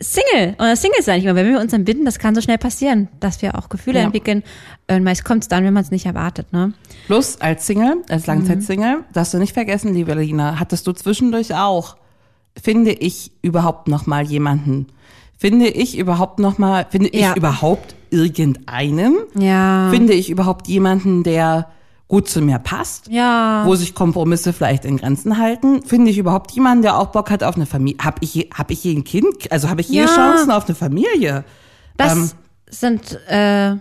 [0.01, 1.35] Single, oder Singles sein nicht mehr.
[1.35, 4.05] Wenn wir uns entbinden, das kann so schnell passieren, dass wir auch Gefühle Ja.
[4.05, 4.43] entwickeln.
[4.89, 6.73] Und meist kommt es dann, wenn man es nicht erwartet, ne?
[7.05, 11.95] Plus als Single, als Langzeitsingle, darfst du nicht vergessen, liebe Lina, hattest du zwischendurch auch,
[12.61, 14.87] finde ich überhaupt noch mal jemanden?
[15.37, 17.31] Finde ich überhaupt noch mal, finde Ja.
[17.31, 19.15] ich überhaupt irgendeinen?
[19.37, 19.89] Ja.
[19.91, 21.67] Finde ich überhaupt jemanden, der
[22.13, 23.07] gut zu mir passt?
[23.07, 23.63] ja.
[23.65, 25.81] Wo sich Kompromisse vielleicht in Grenzen halten?
[25.81, 27.97] Finde ich überhaupt jemanden, der auch Bock hat auf eine Familie?
[28.03, 29.51] Hab ich, je- hab ich je ein Kind?
[29.51, 30.05] Also habe ich je Ja.
[30.05, 31.43] Chancen auf eine Familie?
[31.97, 32.31] Das ähm,
[32.69, 33.77] sind äh,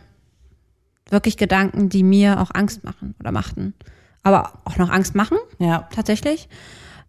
[1.10, 3.74] wirklich Gedanken, die mir auch Angst machen oder machten.
[4.22, 6.48] Aber auch noch Angst machen, Ja, tatsächlich.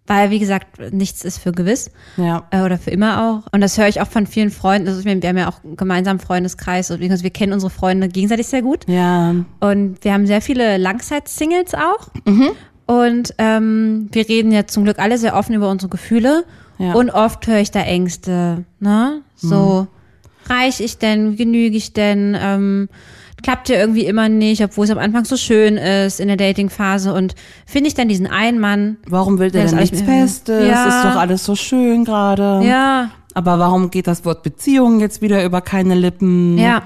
[0.05, 1.89] Weil, wie gesagt, nichts ist für gewiss.
[2.17, 2.43] ja.
[2.51, 3.53] äh, oder für immer auch.
[3.53, 4.89] Und das höre ich auch von vielen Freunden.
[4.89, 8.61] Also wir haben ja auch einen gemeinsamen Freundeskreis und wir kennen unsere Freunde gegenseitig sehr
[8.61, 8.85] gut.
[8.87, 12.09] Ja, Und wir haben sehr viele Langzeit-Singles auch.
[12.85, 16.43] Und ähm, wir reden ja zum Glück alle sehr offen über unsere Gefühle.
[16.79, 16.93] Ja.
[16.93, 19.21] Und oft höre ich da Ängste, ne?
[19.37, 19.87] So,
[20.47, 22.89] reich ich denn, genüge ich denn, ähm,
[23.43, 27.13] klappt ja irgendwie immer nicht, obwohl es am Anfang so schön ist in der Dating-Phase.
[27.13, 30.67] Und finde ich dann diesen einen Mann, warum will der denn nichts Festes?
[30.67, 30.87] Ja.
[30.87, 32.65] Ist doch alles so schön gerade.
[32.65, 36.57] ja, aber warum geht das Wort Beziehung jetzt wieder über keine Lippen?
[36.57, 36.83] Ja,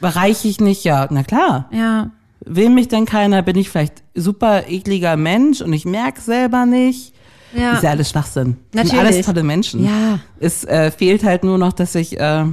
[0.00, 0.82] Bereiche ich nicht?
[0.84, 1.68] Ja, na klar.
[1.70, 2.10] ja.
[2.44, 3.40] Will mich denn keiner?
[3.42, 7.14] Bin ich vielleicht super ekliger Mensch und ich merke selber nicht?
[7.54, 7.74] Ja.
[7.74, 8.56] Ist ja alles Schwachsinn.
[8.72, 9.00] Sind Natürlich.
[9.00, 9.84] alles tolle Menschen.
[9.84, 10.18] Ja.
[10.40, 12.44] Es äh, fehlt halt nur noch, dass sich äh,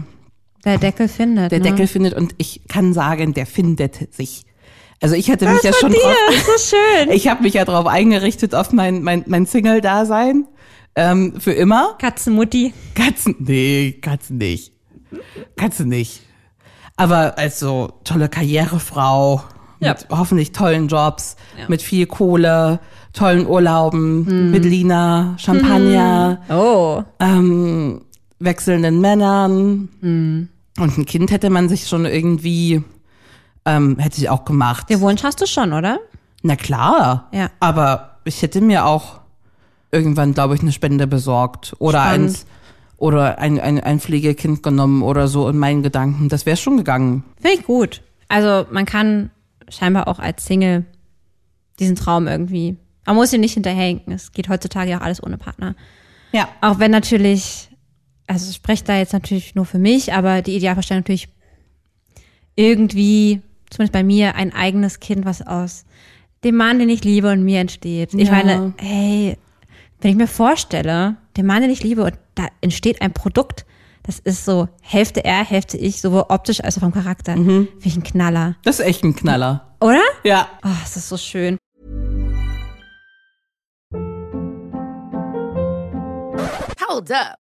[0.66, 1.52] Der Deckel findet.
[1.52, 1.66] der ne?
[1.70, 4.44] Deckel findet und ich kann sagen, der findet sich.
[5.02, 7.10] Also ich hatte mich ja schon dir, drauf, so schön.
[7.16, 10.46] ich habe mich ja drauf eingerichtet auf mein mein mein Single-Dasein
[10.96, 11.96] ähm, für immer.
[12.00, 12.74] Katzenmutti.
[12.96, 14.74] Katzen, nee, Katzen nicht.
[15.56, 16.22] Katzen nicht.
[16.98, 19.42] Aber als so tolle Karrierefrau,
[19.80, 19.94] Ja.
[19.94, 21.38] mit hoffentlich tollen Jobs,
[21.70, 22.82] mit viel Kohle,
[23.14, 27.04] tollen Urlauben, mit Lina, Champagner, Oh.
[27.22, 28.02] ähm,
[28.40, 29.90] wechselnden Männern.
[30.02, 32.84] Und ein Kind hätte man sich schon irgendwie,
[33.66, 34.90] ähm, hätte ich auch gemacht.
[34.90, 36.00] Den Wunsch hast du schon, oder?
[36.42, 37.28] Na klar.
[37.34, 37.50] Ja.
[37.60, 39.20] Aber ich hätte mir auch
[39.92, 41.76] irgendwann, glaube ich, eine Spende besorgt.
[41.80, 42.30] Oder Spannend.
[42.30, 42.46] eins,
[42.98, 46.30] oder ein, ein, ein Pflegekind genommen oder so in meinen Gedanken.
[46.30, 47.24] Das wäre schon gegangen.
[47.42, 48.02] Finde ich gut.
[48.28, 49.32] Also man kann
[49.70, 50.86] scheinbar auch als Single
[51.80, 52.78] diesen Traum irgendwie.
[53.06, 54.14] Man muss ihn nicht hinterherhinken.
[54.14, 55.76] Es geht heutzutage ja auch alles ohne Partner.
[56.32, 56.48] Ja.
[56.62, 57.69] Auch wenn natürlich,
[58.30, 61.30] also ich spreche da jetzt natürlich nur für mich, aber die Idealvorstellung natürlich
[62.56, 65.86] irgendwie, zumindest bei mir, ein eigenes Kind, was aus
[66.44, 68.14] dem Mann, den ich liebe und mir entsteht.
[68.14, 68.34] Ich Ja.
[68.36, 69.38] meine, hey,
[70.02, 73.66] wenn ich mir vorstelle, den Mann, den ich liebe und da entsteht ein Produkt,
[74.04, 77.34] das ist so Hälfte er, Hälfte ich, sowohl optisch als auch vom Charakter.
[77.34, 78.56] Finde ich ein Knaller.
[78.64, 79.76] Das ist echt ein Knaller.
[79.82, 80.02] Oder?
[80.24, 80.48] Ja.
[80.64, 81.58] Oh, das ist so schön.
[86.88, 87.36] Hold up.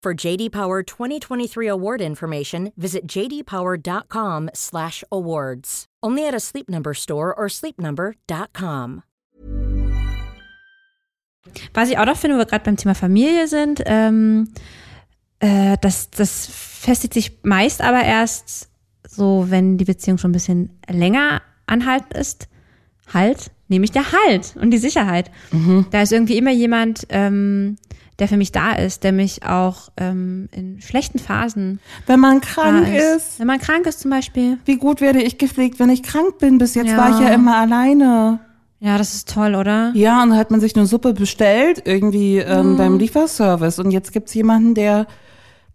[0.00, 5.86] For JD Power 2023 award information, visit jdpower.com/awards.
[6.00, 9.02] Only at a Sleep Number store or sleepnumber.com.
[11.74, 14.52] Was ich auch noch finde, wo wir gerade beim Thema Familie sind, ähm,
[15.40, 18.68] äh, das, das festigt sich meist aber erst
[19.08, 22.46] so, wenn die Beziehung schon ein bisschen länger anhaltend ist.
[23.12, 25.32] Halt, nämlich der Halt und die Sicherheit.
[25.90, 27.78] Da ist irgendwie immer jemand, ähm,
[28.18, 32.88] der für mich da ist, der mich auch ähm, in schlechten Phasen Wenn man krank
[32.88, 33.16] ist.
[33.16, 34.58] ist, Wenn man krank ist zum Beispiel.
[34.64, 36.58] wie gut werde ich gepflegt, wenn ich krank bin?
[36.58, 36.96] Bis jetzt Ja.
[36.96, 38.40] war ich ja immer alleine.
[38.80, 39.90] Ja, das ist toll, oder?
[39.94, 43.78] Ja, und dann hat man sich eine Suppe bestellt, irgendwie ähm, beim Lieferservice.
[43.80, 45.06] Und jetzt gibt's jemanden, der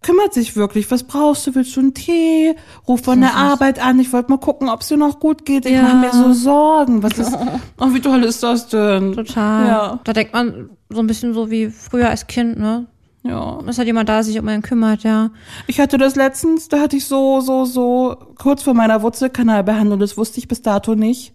[0.03, 0.91] kümmert sich wirklich.
[0.91, 1.55] Was brauchst du?
[1.55, 2.55] Willst du einen Tee?
[2.87, 3.99] Ruf von der Arbeit an.
[3.99, 5.65] Ich wollte mal gucken, ob es dir noch gut geht.
[5.65, 5.81] Ich Ja.
[5.81, 7.01] mache mir so Sorgen.
[7.01, 7.33] Was ist,
[7.79, 9.13] oh, wie toll ist das denn?
[9.13, 9.67] Total.
[9.67, 9.99] Ja.
[10.03, 12.85] Da denkt man so ein bisschen so wie früher als Kind, ne?
[13.23, 13.59] Ja.
[13.65, 15.31] Dass halt jemand da ist, sich um einen kümmert, ja.
[15.65, 20.17] Ich hatte das letztens, da hatte ich so, so, so kurz vor meiner Wurzelkanalbehandlung, das
[20.17, 21.33] wusste ich bis dato nicht,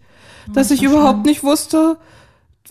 [0.53, 1.97] dass ich überhaupt nicht wusste,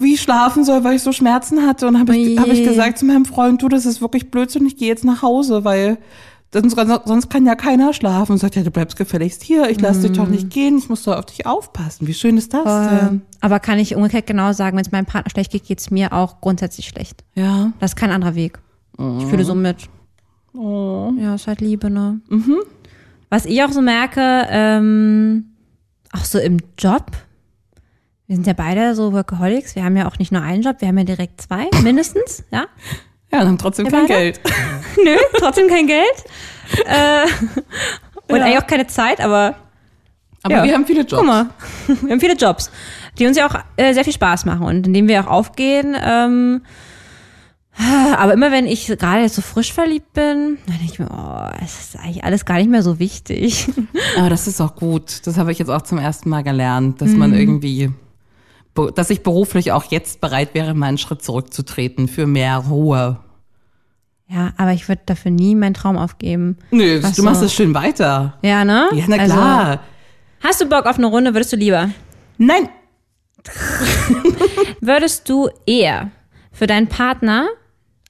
[0.00, 1.86] wie ich schlafen soll, weil ich so Schmerzen hatte.
[1.88, 4.76] Und habe ich, hab ich gesagt zu meinem Freund, du, das ist wirklich Blödsinn, ich
[4.76, 5.98] gehe jetzt nach Hause, weil
[6.52, 8.32] sonst, sonst kann ja keiner schlafen.
[8.32, 11.02] Und sagt, ja, du bleibst gefälligst hier, ich lass dich doch nicht gehen, ich muss
[11.04, 12.06] doch auf dich aufpassen.
[12.06, 13.08] Wie schön ist das denn?
[13.08, 16.12] Ähm, aber kann ich umgekehrt genau sagen, wenn es meinem Partner schlecht geht, geht's mir
[16.12, 17.24] auch grundsätzlich schlecht.
[17.34, 17.72] Ja.
[17.80, 18.58] Das ist kein anderer Weg.
[19.18, 19.88] Ich fühle so mit.
[20.54, 22.20] Ja, ist halt Liebe, ne?
[23.30, 25.52] Was ich auch so merke, ähm,
[26.12, 27.12] auch so im Job,
[28.28, 30.88] wir sind ja beide so Workaholics, wir haben ja auch nicht nur einen Job, wir
[30.88, 32.66] haben ja direkt zwei, mindestens, ja?
[33.32, 34.14] Ja, und haben trotzdem Wir kein beide?
[34.14, 34.40] Geld.
[35.04, 36.24] Nö, trotzdem kein Geld.
[36.86, 37.24] Äh,
[38.32, 38.44] und Ja.
[38.44, 39.56] eigentlich auch keine Zeit, aber
[40.44, 40.64] Aber Ja.
[40.64, 41.14] wir haben viele Jobs.
[41.16, 41.46] Guck mal,
[42.02, 42.70] wir haben viele Jobs,
[43.18, 45.96] die uns ja auch äh, sehr viel Spaß machen und in denen wir auch aufgehen.
[46.00, 46.62] Ähm,
[48.16, 51.48] aber immer wenn ich gerade jetzt so frisch verliebt bin, dann denke ich mir, oh,
[51.64, 53.68] es ist eigentlich alles gar nicht mehr so wichtig.
[54.18, 55.26] Aber das ist auch gut.
[55.26, 57.36] Das habe ich jetzt auch zum ersten Mal gelernt, dass man Mhm.
[57.38, 57.94] irgendwie, be-
[58.86, 63.18] dass ich beruflich auch jetzt bereit wäre, mal einen Schritt zurückzutreten für mehr Ruhe.
[64.28, 66.58] Ja, aber ich würde dafür nie meinen Traum aufgeben.
[66.70, 67.46] Nö, Ach du machst so.
[67.46, 68.38] es schön weiter.
[68.42, 68.88] Ja, ne?
[68.92, 69.80] Ja, na Also, klar.
[70.42, 71.90] hast du Bock auf eine Runde, würdest du lieber?
[72.36, 72.68] Nein.
[74.80, 76.10] Würdest du eher
[76.52, 77.46] für deinen Partner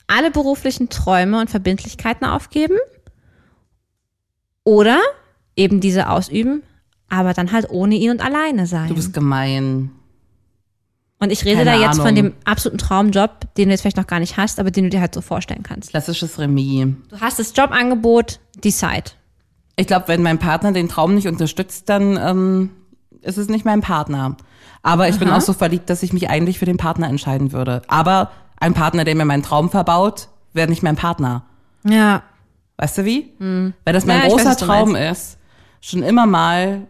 [0.06, 2.76] alle beruflichen Träume und Verbindlichkeiten aufgeben?
[4.64, 4.98] Oder
[5.56, 6.62] eben diese ausüben,
[7.08, 8.88] aber dann halt ohne ihn und alleine sein?
[8.88, 9.90] Du bist gemein.
[11.20, 12.14] Und ich rede keine da jetzt von Ahnung.
[12.14, 15.00] dem absoluten Traumjob, den du jetzt vielleicht noch gar nicht hast, aber den du dir
[15.00, 15.90] halt so vorstellen kannst.
[15.90, 16.94] Klassisches Remis.
[17.08, 19.10] Du hast das Jobangebot, decide.
[19.76, 22.70] Ich glaube, wenn mein Partner den Traum nicht unterstützt, dann ähm,
[23.22, 24.36] ist es nicht mein Partner.
[24.82, 27.82] Aber ich bin auch so verliebt, dass ich mich eigentlich für den Partner entscheiden würde.
[27.88, 31.42] Aber ein Partner, der mir meinen Traum verbaut, wäre nicht mein Partner.
[31.84, 32.22] Ja.
[32.76, 33.32] Weißt du wie?
[33.38, 35.38] Weil das mein Ja, weiß, großer du Traum ist,
[35.80, 36.86] schon immer mal,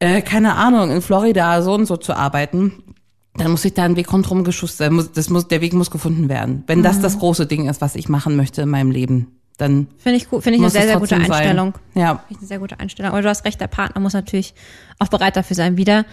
[0.00, 2.82] äh, keine Ahnung, in Florida so und so zu arbeiten.
[3.40, 6.28] Dann muss ich da einen Weg rundherum geschustert, muss, das muss, der Weg muss gefunden
[6.28, 6.62] werden.
[6.66, 10.16] Wenn das das große Ding ist, was ich machen möchte in meinem Leben, dann Finde
[10.16, 11.40] ich gut, finde ich eine sehr, es sehr gute trotzdem sein.
[11.42, 11.74] Einstellung.
[11.94, 13.12] Ja, Finde ich eine sehr gute Einstellung.
[13.12, 14.54] Aber du hast recht, der Partner muss natürlich
[14.98, 15.76] auch bereit dafür sein.
[15.76, 16.04] Wieder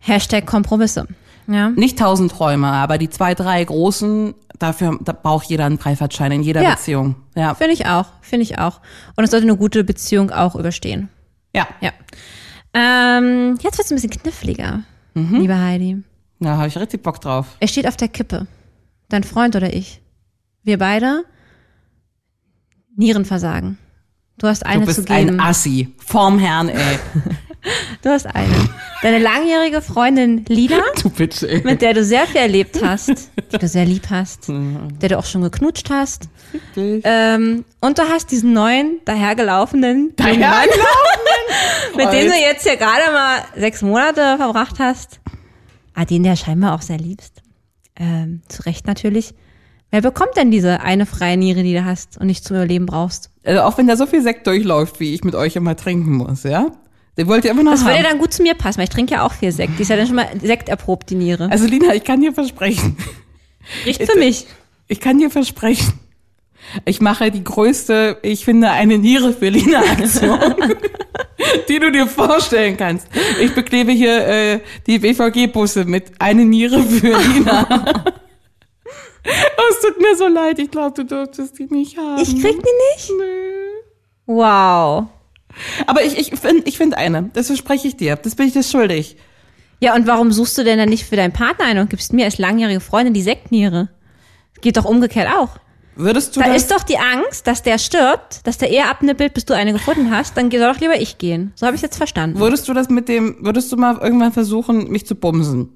[0.00, 1.06] Hashtag Kompromisse.
[1.46, 1.70] Ja.
[1.70, 6.42] nicht tausend Träume, aber die zwei, drei großen, dafür da braucht jeder einen Freifahrtschein in
[6.44, 6.70] jeder Ja.
[6.76, 7.16] Beziehung.
[7.34, 8.80] Ja, Finde ich auch, finde ich auch.
[9.16, 11.08] Und es sollte eine gute Beziehung auch überstehen.
[11.52, 11.90] ja, Ja.
[12.72, 16.04] Ähm, jetzt wird's ein bisschen kniffliger, liebe Heidi.
[16.40, 17.46] Da habe ich richtig Bock drauf.
[17.60, 18.46] Er steht auf der Kippe.
[19.08, 20.00] Dein Freund oder ich.
[20.62, 21.24] Wir beide
[22.96, 23.78] Nierenversagen.
[24.38, 25.38] Du hast eine Du zu bist geben.
[25.38, 25.94] ein Assi.
[25.98, 26.98] Vorm Herrn, ey.
[28.00, 28.54] Du hast eine.
[29.02, 31.60] Deine langjährige Freundin Lila, Du Bitch, ey.
[31.62, 33.10] mit der du sehr viel erlebt hast,
[33.52, 36.30] die du sehr lieb hast, mit der du auch schon geknutscht hast.
[36.74, 40.38] Ähm, und du hast diesen neuen, dahergelaufenen Mann,
[41.98, 45.19] mit dem du jetzt hier gerade mal sechs Monate verbracht hast.
[45.94, 47.42] Ah, den der scheinbar auch sehr liebst.
[47.96, 49.34] Ähm, zu Recht natürlich.
[49.90, 53.30] Wer bekommt denn diese eine freie Niere, die du hast und nicht zum Überleben brauchst?
[53.44, 56.44] Also auch wenn da so viel Sekt durchläuft, wie ich mit euch immer trinken muss,
[56.44, 56.70] ja?
[57.18, 58.04] Den wollt ihr immer noch Das würde haben.
[58.04, 59.78] dann gut zu mir passen, weil ich trinke ja auch viel Sekt.
[59.78, 61.50] Die ist ja dann schon mal Sekt erprobt, die Niere.
[61.50, 62.96] Also Lina, ich kann dir versprechen,
[63.84, 64.46] Riecht für mich.
[64.86, 65.92] ich kann dir versprechen,
[66.84, 70.38] ich mache die größte, ich finde, eine Niere für Lina Aktion,
[71.68, 73.08] die du dir vorstellen kannst.
[73.40, 77.66] Ich beklebe hier äh, die BVG-Busse mit eine Niere für Lina.
[79.26, 82.22] Oh, es tut mir so leid, ich glaube, du durftest die nicht haben.
[82.22, 83.10] Ich krieg die nicht?
[84.26, 85.08] Wow.
[85.86, 88.62] Aber ich, ich finde ich find eine, das verspreche ich dir, das bin ich dir
[88.62, 89.16] schuldig.
[89.80, 92.26] Ja, und warum suchst du denn dann nicht für deinen Partner eine und gibst mir
[92.26, 93.88] als langjährige Freundin die Sektniere?
[94.60, 95.58] Geht doch umgekehrt auch.
[96.00, 99.44] Würdest du Da ist doch die Angst, dass der stirbt, dass der eher abnippelt, bis
[99.44, 100.36] du eine gefunden hast.
[100.36, 101.52] Dann soll doch lieber ich gehen.
[101.54, 102.38] So habe ich jetzt verstanden.
[102.38, 105.68] Würdest du das mit dem, würdest du mal irgendwann versuchen, mich zu bumsen?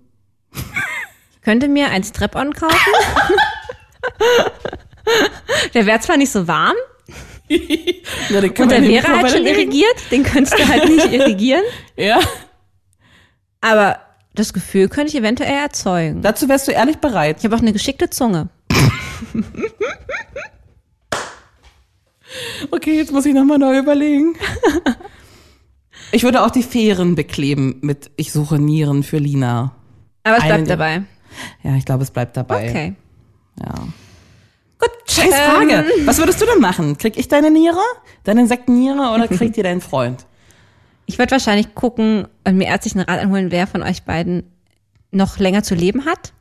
[1.34, 2.74] Ich könnte mir ein Strap-on kaufen.
[5.74, 6.76] der wäre zwar nicht so warm
[7.48, 10.10] Ja, den und der wäre halt schon irrigiert.
[10.10, 11.62] Den könntest du halt nicht irrigieren.
[11.96, 12.18] Ja.
[13.60, 13.98] Aber
[14.34, 16.22] das Gefühl könnte ich eventuell erzeugen.
[16.22, 17.36] Dazu wärst du ehrlich bereit.
[17.38, 18.48] Ich habe auch eine geschickte Zunge.
[22.70, 24.34] Okay, jetzt muss ich nochmal neu überlegen.
[26.12, 29.74] Ich würde auch die Fähren bekleben mit Ich suche Nieren für Lina.
[30.22, 31.02] Aber es Eine- bleibt dabei.
[31.62, 32.68] Ja, ich glaube, es bleibt dabei.
[32.68, 32.94] Okay.
[33.60, 33.74] Ja.
[34.78, 35.84] Gut, scheiß Frage.
[36.04, 36.98] Was würdest du denn machen?
[36.98, 37.80] Krieg ich deine Niere?
[38.24, 40.26] Deine Insektenniere oder kriegt ihr deinen Freund?
[41.06, 44.44] Ich würde wahrscheinlich gucken und mir ärztlichen Rat einholen, wer von euch beiden
[45.10, 46.32] noch länger zu leben hat.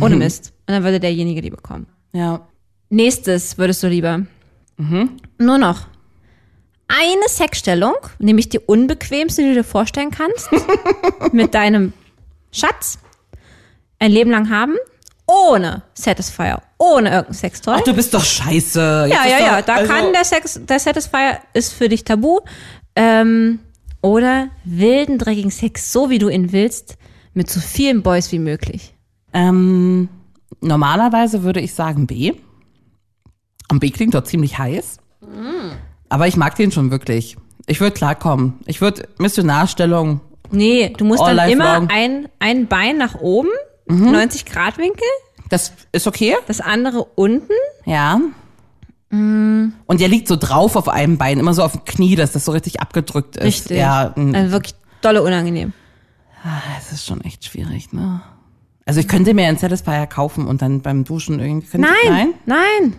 [0.00, 0.52] Ohne Mist.
[0.66, 1.86] Und dann würde derjenige die bekommen.
[2.14, 2.46] Ja.
[2.88, 4.22] Nächstes würdest du lieber.
[5.38, 5.86] Nur noch
[6.88, 10.48] eine Sexstellung, nämlich die unbequemste, die du dir vorstellen kannst,
[11.32, 11.92] mit deinem
[12.52, 12.98] Schatz
[13.98, 14.76] ein Leben lang haben,
[15.26, 17.74] ohne Satisfier, ohne irgendein Sextoy.
[17.78, 19.06] Ach, du bist doch scheiße.
[19.08, 19.62] Jetzt Ja, ja, doch, ja.
[19.62, 22.40] Da also, kann der Sex, der Satisfier ist für dich tabu.
[22.94, 23.60] Ähm,
[24.02, 26.96] oder wilden, dreckigen Sex, so wie du ihn willst,
[27.32, 28.94] mit so vielen Boys wie möglich.
[29.32, 30.08] Ähm,
[30.64, 32.32] normalerweise würde ich sagen B.
[33.70, 34.98] Und B klingt doch ziemlich heiß.
[36.08, 37.36] Aber ich mag den schon wirklich.
[37.66, 38.54] Ich würde klarkommen.
[38.66, 40.20] Ich würde Missionarstellung.
[40.50, 41.88] Nee, du musst dann immer long.
[41.90, 43.48] ein, ein Bein nach oben,
[43.86, 45.02] 90 Grad Winkel,
[45.48, 46.36] Das ist okay?
[46.46, 47.52] das andere unten.
[47.86, 48.20] Ja.
[49.10, 52.44] Und der liegt so drauf auf einem Bein, immer so auf dem Knie, dass das
[52.44, 53.44] so richtig abgedrückt ist.
[53.44, 53.78] Richtig.
[53.78, 55.72] Ja, mm, Also wirklich dolle unangenehm.
[56.76, 58.22] das ist schon echt schwierig, ne?
[58.86, 61.66] Also ich könnte mir einen Satisfier kaufen und dann beim Duschen irgendwie.
[61.66, 62.94] Könnte Nein, nein.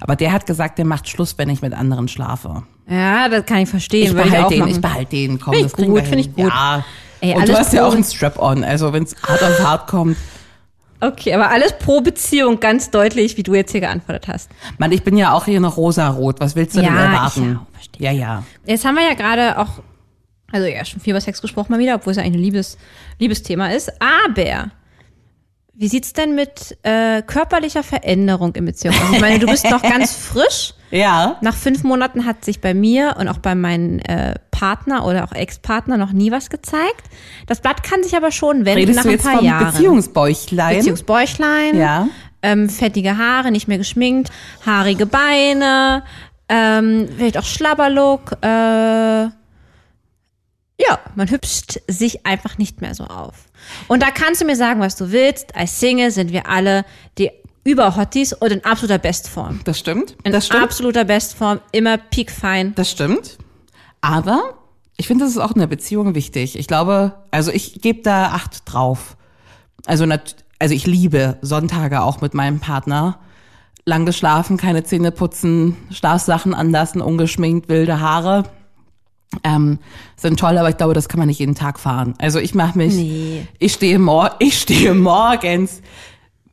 [0.00, 2.62] Aber der hat gesagt, der macht Schluss, wenn ich mit anderen schlafe.
[2.88, 4.08] Ja, das kann ich verstehen.
[4.16, 5.40] Ich behalte den, ich behalte den.
[5.40, 6.18] Komm, Find das ich gut, wir find hin.
[6.20, 6.52] ich gut.
[6.52, 6.84] Ja.
[7.20, 8.64] Ey, und du hast ja auch Pro- ein Strap-on.
[8.64, 10.16] Also wenn es hart auf hart kommt.
[11.00, 14.50] Okay, aber alles pro Beziehung ganz deutlich, wie du jetzt hier geantwortet hast.
[14.78, 16.40] Mann, ich bin ja auch hier noch rosarot.
[16.40, 17.52] Was willst du Ja, denn erwarten?
[17.52, 18.06] ich auch, verstehe.
[18.06, 18.42] ja, ja.
[18.64, 19.68] Jetzt haben wir ja gerade auch,
[20.52, 22.78] also ja, schon viel über Sex gesprochen mal wieder, obwohl es ja eigentlich ein Liebes,
[23.18, 23.90] Liebesthema ist.
[24.00, 24.70] Aber
[25.78, 29.12] wie sieht's denn mit äh, körperlicher Veränderung in Beziehung aus?
[29.12, 30.72] Ich meine, du bist noch ganz frisch.
[30.90, 31.36] Ja.
[31.42, 35.32] Nach fünf Monaten hat sich bei mir und auch bei meinem äh, Partner oder auch
[35.32, 37.04] Ex-Partner noch nie was gezeigt.
[37.46, 39.66] Das Blatt kann sich aber schon wenden Redest nach du ein jetzt paar vom Jahren.
[39.72, 40.76] Beziehungsbäuchlein?
[40.78, 42.08] Beziehungsbäuchlein, Ja.
[42.40, 44.30] ähm, fettige Haare, nicht mehr geschminkt,
[44.64, 46.04] haarige Beine,
[46.48, 48.38] ähm, vielleicht auch Schlabberlook.
[48.42, 49.28] Äh,
[50.78, 53.46] ja, man hübscht sich einfach nicht mehr so auf.
[53.88, 55.56] Und da kannst du mir sagen, was du willst.
[55.56, 56.84] Als Single sind wir alle
[57.18, 57.30] die
[57.64, 59.60] Überhotties und in absoluter Bestform.
[59.64, 60.16] Das stimmt.
[60.22, 60.62] In Das stimmt.
[60.62, 62.74] absoluter Bestform, immer piekfein.
[62.74, 63.38] Das stimmt.
[64.00, 64.54] Aber
[64.96, 66.58] ich finde, das ist auch in der Beziehung wichtig.
[66.58, 69.16] Ich glaube, also ich gebe da Acht drauf.
[69.86, 70.04] Also,
[70.58, 73.18] also ich liebe Sonntage auch mit meinem Partner.
[73.84, 78.44] Lang geschlafen, keine Zähne putzen, Schlafsachen anlassen, ungeschminkt, wilde Haare.
[79.42, 79.78] Ähm,
[80.16, 82.14] sind toll, aber ich glaube, das kann man nicht jeden Tag fahren.
[82.18, 83.46] Also ich mache mich, Nee.
[83.58, 85.82] ich stehe mor ich stehe morgens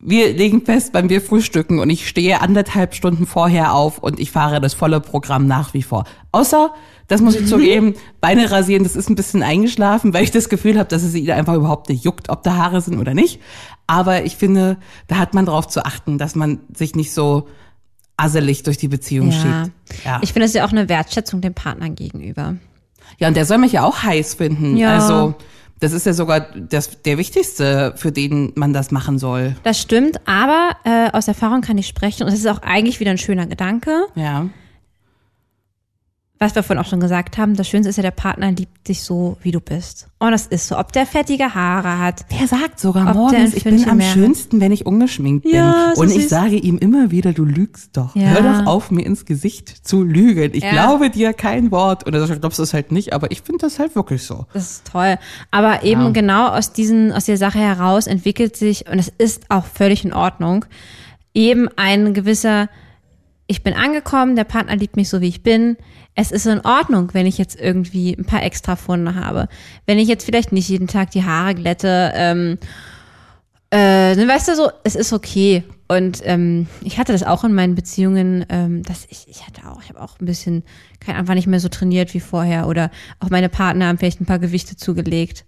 [0.06, 4.32] wir legen fest, wann wir frühstücken und ich stehe anderthalb Stunden vorher auf und ich
[4.32, 6.04] fahre das volle Programm nach wie vor.
[6.34, 6.74] Außer,
[7.08, 10.78] das muss ich zugeben, Beine rasieren, das ist ein bisschen eingeschlafen, weil ich das Gefühl
[10.78, 13.40] habe, dass es ihnen einfach überhaupt nicht juckt, ob da Haare sind oder nicht.
[13.88, 17.48] Aber ich finde, da hat man drauf zu achten, dass man sich nicht so
[18.18, 19.34] asselig durch die Beziehung Ja.
[19.66, 20.06] schiebt.
[20.06, 20.20] Ja.
[20.22, 22.56] Ich finde es ja auch eine Wertschätzung dem Partner gegenüber.
[23.20, 24.78] ja, und der soll mich ja auch heiß finden.
[24.78, 24.96] Ja.
[24.96, 25.36] Also,
[25.80, 29.56] das ist ja sogar das, der wichtigste, für den man das machen soll.
[29.64, 33.12] Das stimmt, aber äh, aus Erfahrung kann ich sprechen und es ist auch eigentlich wieder
[33.12, 34.06] ein schöner Gedanke.
[34.16, 34.48] Ja.
[36.44, 39.02] Was wir vorhin auch schon gesagt haben, das Schönste ist ja, der Partner liebt dich
[39.04, 40.08] so, wie du bist.
[40.20, 40.78] Und das ist so.
[40.78, 42.26] Ob der fettige Haare hat.
[42.38, 45.56] Der sagt sogar morgens, ich bin am schönsten, wenn ich ungeschminkt bin.
[45.56, 46.30] Ja, so Und ich süß.
[46.30, 48.16] sage ihm immer wieder, du lügst doch.
[48.16, 48.28] Ja.
[48.30, 50.52] Hör doch auf, mir ins Gesicht zu lügen.
[50.54, 50.72] Ich Ja.
[50.72, 52.06] glaube dir kein Wort.
[52.06, 54.46] Und er sagt, du glaubst es halt nicht, aber ich finde das halt wirklich so.
[54.54, 55.18] Das ist toll.
[55.52, 59.66] Aber eben genau aus diesen, aus der Sache heraus entwickelt sich, und es ist auch
[59.66, 60.66] völlig in Ordnung,
[61.34, 62.70] eben ein gewisser,
[63.48, 65.78] ich bin angekommen, der Partner liebt mich so, wie ich bin.
[66.16, 69.48] Es ist in Ordnung, wenn ich jetzt irgendwie ein paar extra Funde habe.
[69.86, 72.58] Wenn ich jetzt vielleicht nicht jeden Tag die Haare glätte, ähm,
[73.72, 75.64] äh, dann weißt du so, es ist okay.
[75.88, 79.82] Und ähm, ich hatte das auch in meinen Beziehungen, ähm, dass ich, ich hatte auch,
[79.82, 80.64] ich habe auch ein bisschen,
[81.00, 82.68] kein einfach nicht mehr so trainiert wie vorher.
[82.68, 85.46] Oder auch meine Partner haben vielleicht ein paar Gewichte zugelegt.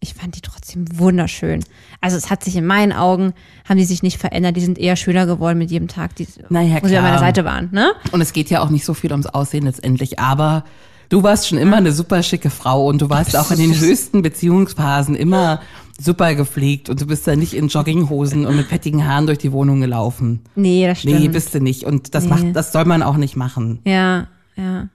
[0.00, 1.64] Ich fand die trotzdem wunderschön.
[2.00, 3.34] Also es hat sich in meinen Augen,
[3.68, 6.78] haben die sich nicht verändert, die sind eher schöner geworden mit jedem Tag, die, Naja,
[6.82, 7.26] wo sie an meiner klar.
[7.28, 7.68] Seite waren.
[7.72, 7.90] Ne?
[8.12, 10.64] Und es geht ja auch nicht so viel ums Aussehen letztendlich, aber
[11.08, 14.22] du warst schon immer eine super schicke Frau und du warst auch in den höchsten
[14.22, 15.60] Beziehungsphasen immer
[16.00, 19.50] super gepflegt und du bist da nicht in Jogginghosen und mit fettigen Haaren durch die
[19.50, 20.42] Wohnung gelaufen.
[20.54, 21.18] Nee, das stimmt.
[21.18, 21.82] Nee, bist du nicht.
[21.82, 22.30] Und das Nee.
[22.30, 23.80] macht, das soll man auch nicht machen.
[23.84, 24.88] ja, ja.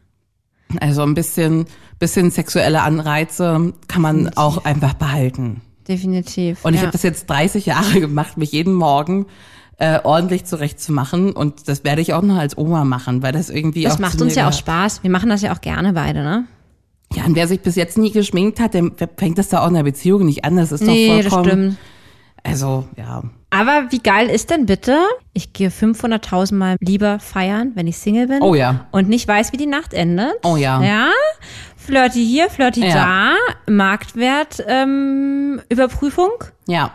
[0.79, 1.65] Also ein bisschen,
[1.99, 5.61] bisschen sexuelle Anreize kann man auch einfach behalten.
[5.87, 6.63] Definitiv.
[6.63, 6.87] Und ich ja.
[6.87, 9.25] habe das jetzt 30 Jahre gemacht, mich jeden Morgen
[9.77, 11.31] äh, ordentlich zurechtzumachen.
[11.33, 14.17] Und das werde ich auch noch als Oma machen, weil das irgendwie Das auch macht
[14.17, 14.53] zu uns ja auch.
[14.53, 15.03] Spaß.
[15.03, 16.45] Wir machen das ja auch gerne beide, ne?
[17.15, 19.75] Ja, und wer sich bis jetzt nie geschminkt hat, der fängt das da auch in
[19.75, 20.55] der Beziehung nicht an.
[20.55, 21.51] Das ist Nee, doch das vollkommen.
[21.51, 21.77] stimmt.
[22.43, 23.23] Also, ja.
[23.53, 24.97] Aber wie geil ist denn bitte?
[25.33, 28.41] Ich gehe 500.000 Mal lieber feiern, wenn ich Single bin.
[28.41, 28.87] Oh ja.
[28.91, 30.33] Und nicht weiß, wie die Nacht endet.
[30.43, 30.81] Oh ja.
[30.83, 31.07] Ja.
[31.77, 33.35] Flirty hier, flirty Ja.
[33.67, 33.71] da.
[33.71, 36.31] Marktwert, ähm, Überprüfung.
[36.67, 36.91] Ja.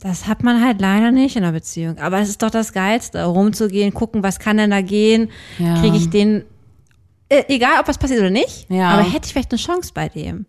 [0.00, 1.98] Das hat man halt leider nicht in einer Beziehung.
[1.98, 5.30] Aber es ist doch das Geilste, rumzugehen, gucken, was kann denn da gehen?
[5.58, 5.80] Ja.
[5.80, 6.44] Kriege ich den,
[7.28, 8.90] äh, egal ob was passiert oder nicht, Ja.
[8.90, 10.46] aber hätte ich vielleicht eine Chance bei dem.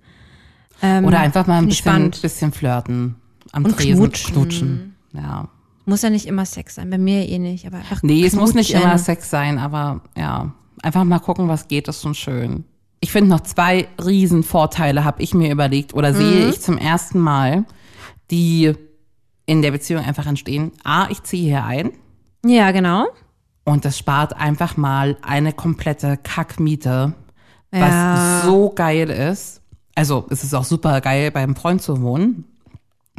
[0.82, 2.22] Ähm, Oder einfach mal ein bisschen, spannend.
[2.22, 3.16] bisschen flirten.
[3.54, 4.34] Am Und Tresen knutschen.
[4.34, 4.95] knutschen.
[5.16, 5.48] Ja.
[5.86, 8.54] Muss ja nicht immer Sex sein, bei mir eh nicht, aber einfach Nee, es muss
[8.56, 10.52] nicht immer Sex sein, aber ja,
[10.82, 12.64] einfach mal gucken, was geht, ist schon schön.
[13.02, 16.16] Ich finde noch zwei riesen Vorteile, habe ich mir überlegt oder Mhm.
[16.16, 17.66] sehe ich zum ersten Mal,
[18.32, 18.74] die
[19.46, 20.72] in der Beziehung einfach entstehen.
[20.84, 21.92] A, ich ziehe hier ein
[22.44, 23.06] Ja, genau.
[23.64, 27.14] und das spart einfach mal eine komplette Kackmiete,
[27.72, 27.80] Ja.
[28.42, 29.62] was so geil ist.
[29.94, 32.46] Also es ist auch super geil, beim Freund zu wohnen.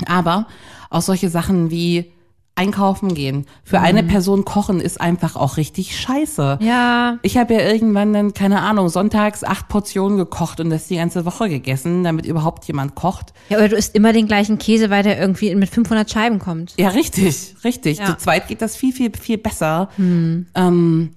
[0.06, 0.46] Aber
[0.90, 2.12] auch solche Sachen wie
[2.58, 3.44] einkaufen gehen.
[3.64, 6.56] Für eine Person kochen ist einfach auch richtig scheiße.
[6.58, 6.66] Mhm.
[6.66, 10.96] Ja, Ich habe ja irgendwann dann, keine Ahnung, sonntags acht Portionen gekocht und das die
[10.96, 13.34] ganze Woche gegessen, damit überhaupt jemand kocht.
[13.50, 16.72] Ja, oder du isst immer den gleichen Käse, weil der irgendwie mit 500 Scheiben kommt.
[16.78, 17.98] Ja, richtig, richtig.
[17.98, 18.06] Ja.
[18.06, 19.90] Zu zweit geht das viel, viel, viel besser.
[19.98, 21.10] Ähm,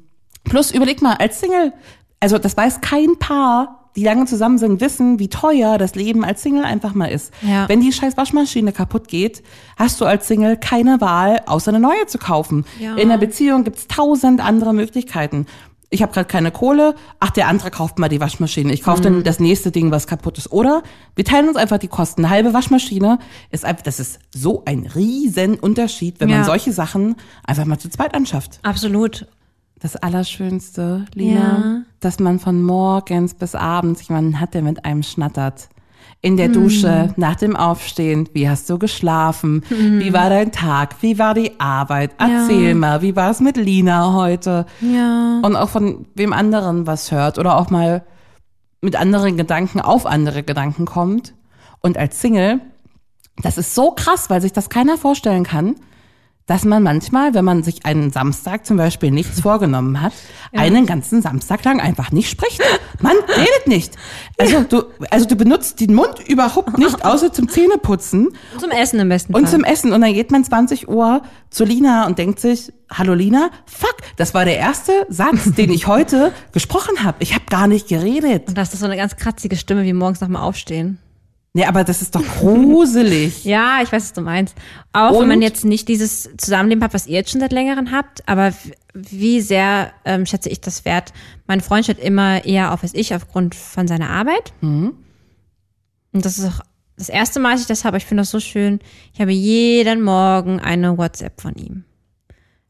[0.44, 1.72] plus, überleg mal, als Single,
[2.20, 6.42] also das weiß kein Paar, die lange zusammen sind, wissen, wie teuer das Leben als
[6.44, 7.34] Single einfach mal ist.
[7.42, 7.68] Ja.
[7.68, 9.44] Wenn die scheiß Waschmaschine kaputt geht,
[9.78, 12.66] hast du als Single keine Wahl, außer eine neue zu kaufen.
[12.80, 12.94] Ja.
[12.96, 15.48] In einer Beziehung gibt's tausend andere Möglichkeiten.
[15.92, 18.72] Ich habe gerade keine Kohle, ach, der andere kauft mal die Waschmaschine.
[18.74, 19.04] Ich kaufe Mhm.
[19.04, 20.52] dann das nächste Ding, was kaputt ist.
[20.52, 20.84] Oder
[21.16, 22.24] wir teilen uns einfach die Kosten.
[22.24, 23.18] Eine halbe Waschmaschine
[23.50, 26.36] ist einfach, das ist so ein riesen Unterschied, wenn Ja.
[26.38, 28.60] man solche Sachen einfach mal zu zweit anschafft.
[28.62, 29.26] Absolut.
[29.80, 31.82] Das Allerschönste, Lina, Ja.
[32.02, 35.70] dass man von morgens bis abends jemanden hat, der mit einem schnattert.
[36.22, 39.64] In der Dusche, nach dem Aufstehen, wie hast du geschlafen?
[39.70, 40.96] Wie war dein Tag?
[41.02, 42.12] Wie war die Arbeit?
[42.18, 44.66] Erzähl mal, wie war es mit Lina heute?
[44.82, 45.40] Ja.
[45.42, 48.04] Und auch von wem anderen was hört oder auch mal
[48.82, 51.34] mit anderen Gedanken auf andere Gedanken kommt.
[51.80, 52.60] Und als Single,
[53.42, 55.76] das ist so krass, weil sich das keiner vorstellen kann,
[56.50, 60.14] dass man manchmal, wenn man sich einen Samstag zum Beispiel nichts vorgenommen hat,
[60.52, 62.60] einen ganzen Samstag lang einfach nicht spricht.
[63.02, 63.94] Man redet nicht.
[64.40, 69.10] Also du, also du benutzt den Mund überhaupt nicht, außer zum Zähneputzen Zum Essen im
[69.10, 69.52] besten und Fall.
[69.52, 69.94] zum Essen.
[69.94, 71.22] Und dann geht man 20 Uhr
[71.52, 75.86] zu Lina und denkt sich, hallo Lina, fuck, das war der erste Satz, den ich
[75.86, 77.18] heute gesprochen habe.
[77.20, 78.48] Ich habe gar nicht geredet.
[78.48, 80.98] Und das ist so eine ganz kratzige Stimme wie morgens nach dem Aufstehen.
[81.54, 83.44] Nee, aber das ist doch gruselig.
[83.50, 84.56] Ja, ich weiß, was du meinst.
[84.94, 85.22] Auch Und?
[85.22, 88.54] wenn man jetzt nicht dieses Zusammenleben hat, was ihr jetzt schon seit längerem habt, aber
[88.94, 91.12] wie sehr ähm, schätze ich das wert?
[91.48, 94.54] Mein Freund steht immer eher auf als ich aufgrund von seiner Arbeit.
[94.62, 94.94] Mhm.
[96.12, 96.62] Und das ist auch
[96.98, 97.98] das erste Mal, dass ich das habe.
[97.98, 98.80] Ich finde das so schön.
[99.14, 101.84] Ich habe jeden Morgen eine WhatsApp von ihm.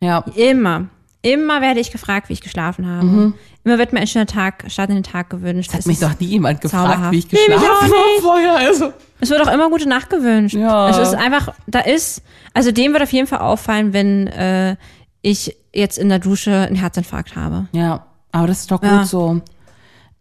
[0.02, 0.90] Ja, Immer.
[1.22, 3.34] Immer werde ich gefragt, wie ich geschlafen habe.
[3.66, 5.72] Immer wird mir ein schöner Tag, Start in den Tag gewünscht.
[5.74, 5.78] Mhm.
[5.78, 7.12] hat mich doch nie jemand gefragt, zauberhaft.
[7.12, 8.56] wie ich Nee, geschlafen auch habe vorher.
[8.56, 8.94] Also.
[9.20, 10.56] Es wird auch immer gute Nacht gewünscht.
[10.56, 10.90] Ja.
[10.90, 12.22] Es ist einfach, da ist,
[12.54, 14.78] also dem wird auf jeden Fall auffallen, wenn äh,
[15.22, 17.68] ich jetzt in der Dusche einen Herzinfarkt habe.
[17.74, 19.06] Ja, aber das ist doch gut Ja.
[19.06, 19.42] so.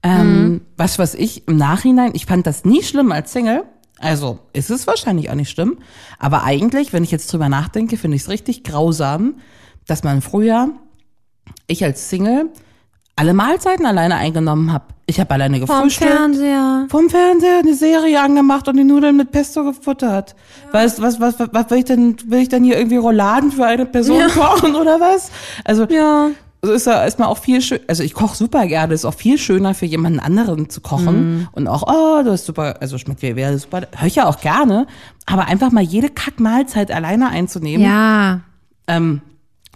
[0.03, 3.65] Ähm, Weißt du, was ich im Nachhinein, ich fand das nie schlimm als Single.
[4.01, 5.79] Also ist es wahrscheinlich auch nicht schlimm.
[6.19, 9.37] Aber eigentlich, wenn ich jetzt drüber nachdenke, finde ich es richtig grausam,
[9.87, 10.71] dass man früher,
[11.67, 12.51] ich als Single,
[13.17, 14.85] alle Mahlzeiten alleine eingenommen habe.
[15.07, 16.11] Ich habe alleine Vom gefrühstückt.
[16.11, 16.87] Fernseher.
[16.91, 20.37] vom Fernseher eine Serie angemacht und die Nudeln mit Pesto gefuttert.
[20.73, 23.65] Weißt was, was, was, was will ich denn, will ich denn hier irgendwie Rouladen für
[23.65, 25.31] eine Person kochen oder was?
[25.65, 26.29] Also, Ja.
[26.63, 29.15] so ist ja ist mal auch viel schön, also ich koche super gerne, ist auch
[29.15, 31.49] viel schöner für jemanden anderen zu kochen Mhm.
[31.53, 34.41] und auch, oh, das ist super, also schmeckt wie wäre super, höre ich ja auch
[34.41, 34.87] gerne,
[35.25, 37.85] aber einfach mal jede Kackmahlzeit alleine einzunehmen.
[37.87, 38.41] Ja.
[38.87, 39.23] Ähm,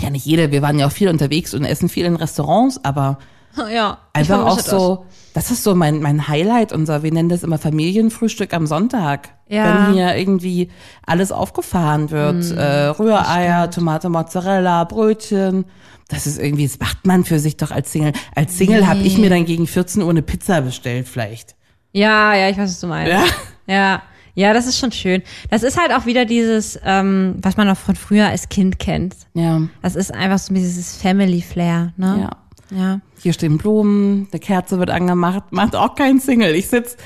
[0.03, 3.19] ja, nicht jede, wir waren ja auch viel unterwegs und essen viel in Restaurants, aber
[3.73, 3.99] Ja.
[4.13, 8.53] Einfach auch so, das ist so mein, mein Highlight, unser, wir nennen das immer Familienfrühstück
[8.55, 9.31] am Sonntag.
[9.49, 9.89] Ja.
[9.89, 10.71] Wenn hier irgendwie
[11.07, 15.65] alles aufgefahren wird, Mm, äh, Rühreier, Tomate, Mozzarella, Brötchen.
[16.09, 18.13] Das ist irgendwie, das macht man für sich doch als Single.
[18.35, 21.55] Als Single habe ich mir dann gegen 14 Uhr eine Pizza bestellt, vielleicht.
[21.93, 23.13] Ja, ja, ich weiß, was du meinst.
[23.13, 23.25] Ja.
[23.67, 24.03] Ja.
[24.35, 25.23] Ja, das ist schon schön.
[25.51, 29.15] Das ist halt auch wieder dieses, ähm, was man auch von früher als Kind kennt.
[29.35, 32.19] Ja, Das ist einfach so dieses Family Flair, ne?
[32.23, 32.31] ja.
[32.75, 33.01] Ja.
[33.21, 36.55] Hier stehen Blumen, eine Kerze wird angemacht, macht auch kein Single.
[36.55, 36.97] Ich sitz,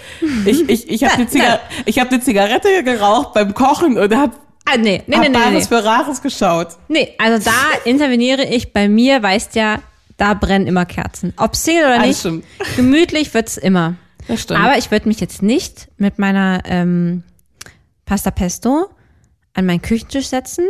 [0.45, 4.31] ich, ich, ich habe eine, Ziga ich hab eine Zigarette geraucht beim Kochen und hab,
[4.65, 5.45] Ah, nee, nee, hab nee, nee, nee.
[5.45, 6.69] Bares für Rares geschaut.
[6.87, 7.51] Nee, also da
[7.85, 8.73] interveniere ich.
[8.73, 9.81] Bei mir weißt ja,
[10.17, 11.33] da brennen immer Kerzen.
[11.37, 12.25] Ob Single oder nicht,
[12.77, 13.95] gemütlich wird's immer.
[14.29, 14.61] Das stimmt.
[14.61, 17.23] Aber ich würde mich jetzt nicht mit meiner ähm,
[18.05, 18.89] Pasta Pesto
[19.55, 20.67] an meinen Küchentisch setzen,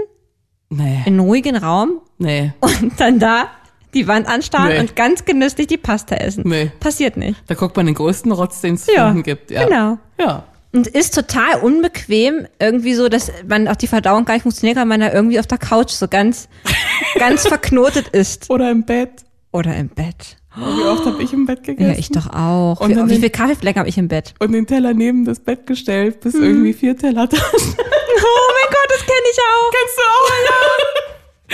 [0.71, 2.53] nee, in einen ruhigen Raum nee.
[2.61, 3.49] und dann da
[3.95, 4.81] die Wand anstarren Nee.
[4.81, 6.43] und ganz genüsslich die Pasta essen.
[6.47, 6.71] Nee.
[6.81, 7.43] Passiert nicht.
[7.47, 9.51] Da guckt man den größten Rotz, den es Ja, finden gibt.
[9.51, 9.65] Ja.
[9.65, 9.99] genau.
[10.21, 10.45] Ja.
[10.73, 14.85] Und ist total unbequem, irgendwie so, dass man auch die Verdauung gar nicht funktioniert, weil
[14.85, 16.49] man da irgendwie auf der Couch so ganz,
[17.19, 18.51] ganz verknotet ist.
[18.51, 19.25] Oder im Bett.
[19.53, 20.37] Oder im Bett.
[20.57, 21.91] Wie oft habe ich im Bett gegessen?
[21.93, 22.81] Ja, ich doch auch.
[22.81, 24.35] Und wie, den- viel Kaffeeflecken habe ich im Bett?
[24.39, 27.75] Und den Teller neben das Bett gestellt, bis irgendwie vier Teller da standen.
[28.19, 29.71] Oh mein Gott, das kenne ich auch.
[29.71, 30.03] Kennst du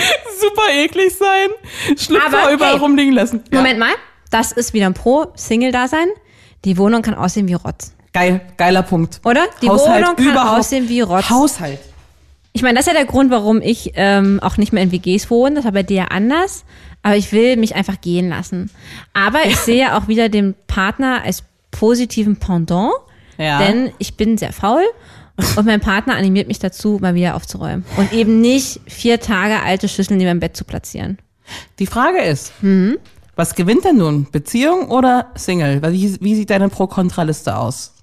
[0.01, 0.39] auch?
[0.41, 1.97] Super eklig sein.
[1.97, 3.43] Schlüpfer Aber, überall hey, rumliegen lassen.
[3.51, 3.57] Ja.
[3.59, 3.93] Moment mal,
[4.31, 6.07] das ist wieder ein Pro-Single-Dasein.
[6.65, 7.93] Die Wohnung kann aussehen wie Rotz.
[8.13, 9.19] Geil, geiler Punkt.
[9.25, 9.45] Oder?
[9.61, 11.29] Die Haushalt Wohnung kann überhaupt- aussehen wie Rotz.
[11.29, 11.79] Haushalt.
[12.53, 15.29] Ich meine, das ist ja der Grund, warum ich ähm, auch nicht mehr in WGs
[15.29, 15.55] wohne.
[15.55, 16.63] Das war bei dir ja anders.
[17.03, 18.71] Aber ich will mich einfach gehen lassen.
[19.13, 22.93] Aber ich sehe auch wieder den Partner als positiven Pendant.
[23.37, 23.59] Ja.
[23.59, 24.83] Denn ich bin sehr faul.
[25.57, 27.83] Und mein Partner animiert mich dazu, mal wieder aufzuräumen.
[27.97, 31.17] Und eben nicht vier Tage alte Schüsseln neben meinem Bett zu platzieren.
[31.79, 32.97] Die Frage ist, Mhm.
[33.35, 34.27] was gewinnt denn nun?
[34.31, 35.81] Beziehung oder Single?
[35.91, 37.95] Wie, wie sieht deine Pro-Kontra-Liste aus?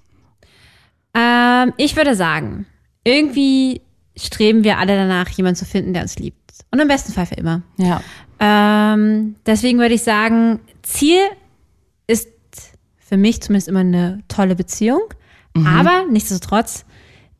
[1.15, 2.65] Ähm, ich würde sagen,
[3.03, 3.81] irgendwie
[4.17, 6.37] streben wir alle danach, jemanden zu finden, der uns liebt.
[6.71, 7.61] Und im besten Fall für immer.
[7.77, 8.01] Ja.
[8.39, 11.19] Ähm, deswegen würde ich sagen, Ziel
[12.07, 12.27] ist
[12.97, 15.01] für mich zumindest immer eine tolle Beziehung.
[15.65, 16.85] Aber nichtsdestotrotz,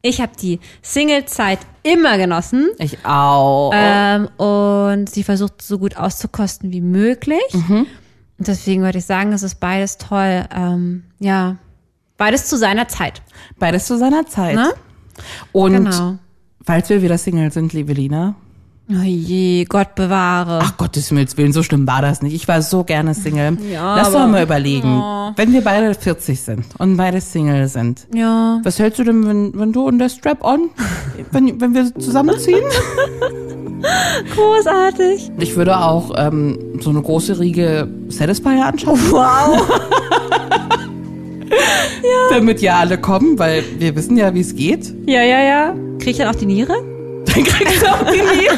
[0.01, 2.69] ich habe die Single-Zeit immer genossen.
[2.77, 3.71] Ich auch.
[3.73, 7.39] Ähm, und sie versucht so gut auszukosten wie möglich.
[7.69, 7.87] Und
[8.47, 10.43] deswegen würde ich sagen, es ist beides toll.
[10.53, 11.55] Ähm, ja,
[12.17, 13.21] beides zu seiner Zeit.
[13.59, 14.55] Beides zu seiner Zeit.
[14.55, 14.73] Ne?
[15.53, 16.17] Und Genau.
[16.65, 18.35] falls wir wieder Single sind, liebe Lina.
[18.93, 20.59] Oh je, Gott bewahre.
[20.61, 22.33] Ach Gottes Himmels Willen, so schlimm war das nicht.
[22.33, 23.57] Ich war so gerne Single.
[23.71, 25.01] Ja, Lass doch mal überlegen.
[25.37, 28.59] Wenn wir beide 40 sind und beide Single sind, ja.
[28.63, 30.71] was hältst du denn, wenn, wenn du und der Strap-on,
[31.31, 32.63] wenn, wenn wir zusammenziehen?
[34.35, 35.31] Großartig.
[35.39, 38.99] Ich würde auch ähm, so eine große Riege Satisfier anschauen.
[39.09, 39.71] Wow.
[42.29, 44.93] Damit ja alle kommen, weil wir wissen ja, wie es geht.
[45.05, 45.75] Ja, ja, ja.
[45.99, 46.90] Krieg ich dann auch die Niere?
[47.33, 48.57] Dann kriegst du auch die Niere.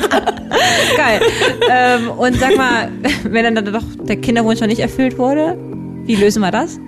[0.97, 1.21] Geil.
[1.69, 2.89] ähm, und sag mal,
[3.23, 5.57] wenn dann doch der Kinderwunsch noch nicht erfüllt wurde,
[6.05, 6.79] wie lösen wir das?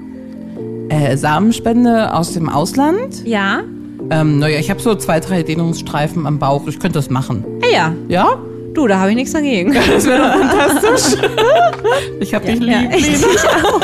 [0.90, 3.26] Äh, Samenspende aus dem Ausland.
[3.26, 3.62] Ja.
[4.12, 6.68] Ähm, naja, ich habe so zwei, drei Dehnungsstreifen am Bauch.
[6.68, 7.44] Ich könnte das machen.
[7.64, 8.38] Ah ja, Ja?
[8.76, 9.74] du, da habe ich nichts dagegen.
[9.74, 11.20] Das wäre doch fantastisch.
[12.20, 12.92] Ich hab dich Ja, lieb.
[12.96, 13.18] ich Lina.
[13.28, 13.80] dich auch.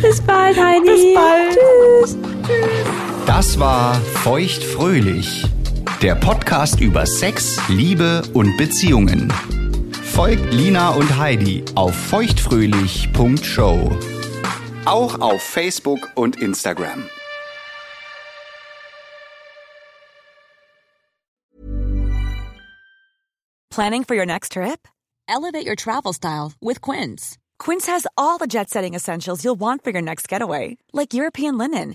[0.00, 0.86] Bis bald, Heidi.
[0.86, 1.58] Bis bald.
[2.04, 2.16] Tschüss.
[3.26, 5.44] Das war Feuchtfröhlich,
[6.02, 9.32] der Podcast über Sex, Liebe und Beziehungen.
[10.02, 13.98] Folgt Lina und Heidi auf feuchtfröhlich.show.
[14.84, 17.08] Auch auf Facebook und Instagram.
[23.70, 24.88] Planning for your next trip?
[25.28, 27.38] Elevate your travel style with Quince.
[27.60, 31.56] Quince has all the jet setting essentials you'll want for your next getaway, like European
[31.56, 31.94] linen,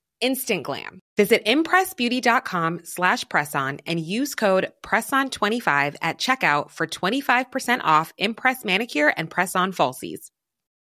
[0.21, 0.99] Instant glam.
[1.17, 9.13] Visit impressbeauty.com slash presson and use code PRESSON25 at checkout for 25% off Impress Manicure
[9.17, 10.27] and Press-On Falsies.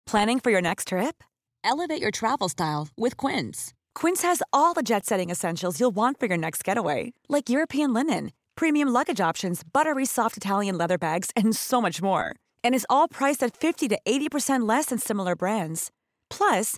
[0.05, 1.23] Planning for your next trip?
[1.63, 3.73] Elevate your travel style with Quince.
[3.93, 8.31] Quince has all the jet-setting essentials you'll want for your next getaway, like European linen,
[8.55, 12.35] premium luggage options, buttery soft Italian leather bags, and so much more.
[12.63, 15.91] And is all priced at 50 to 80% less than similar brands.
[16.29, 16.77] Plus,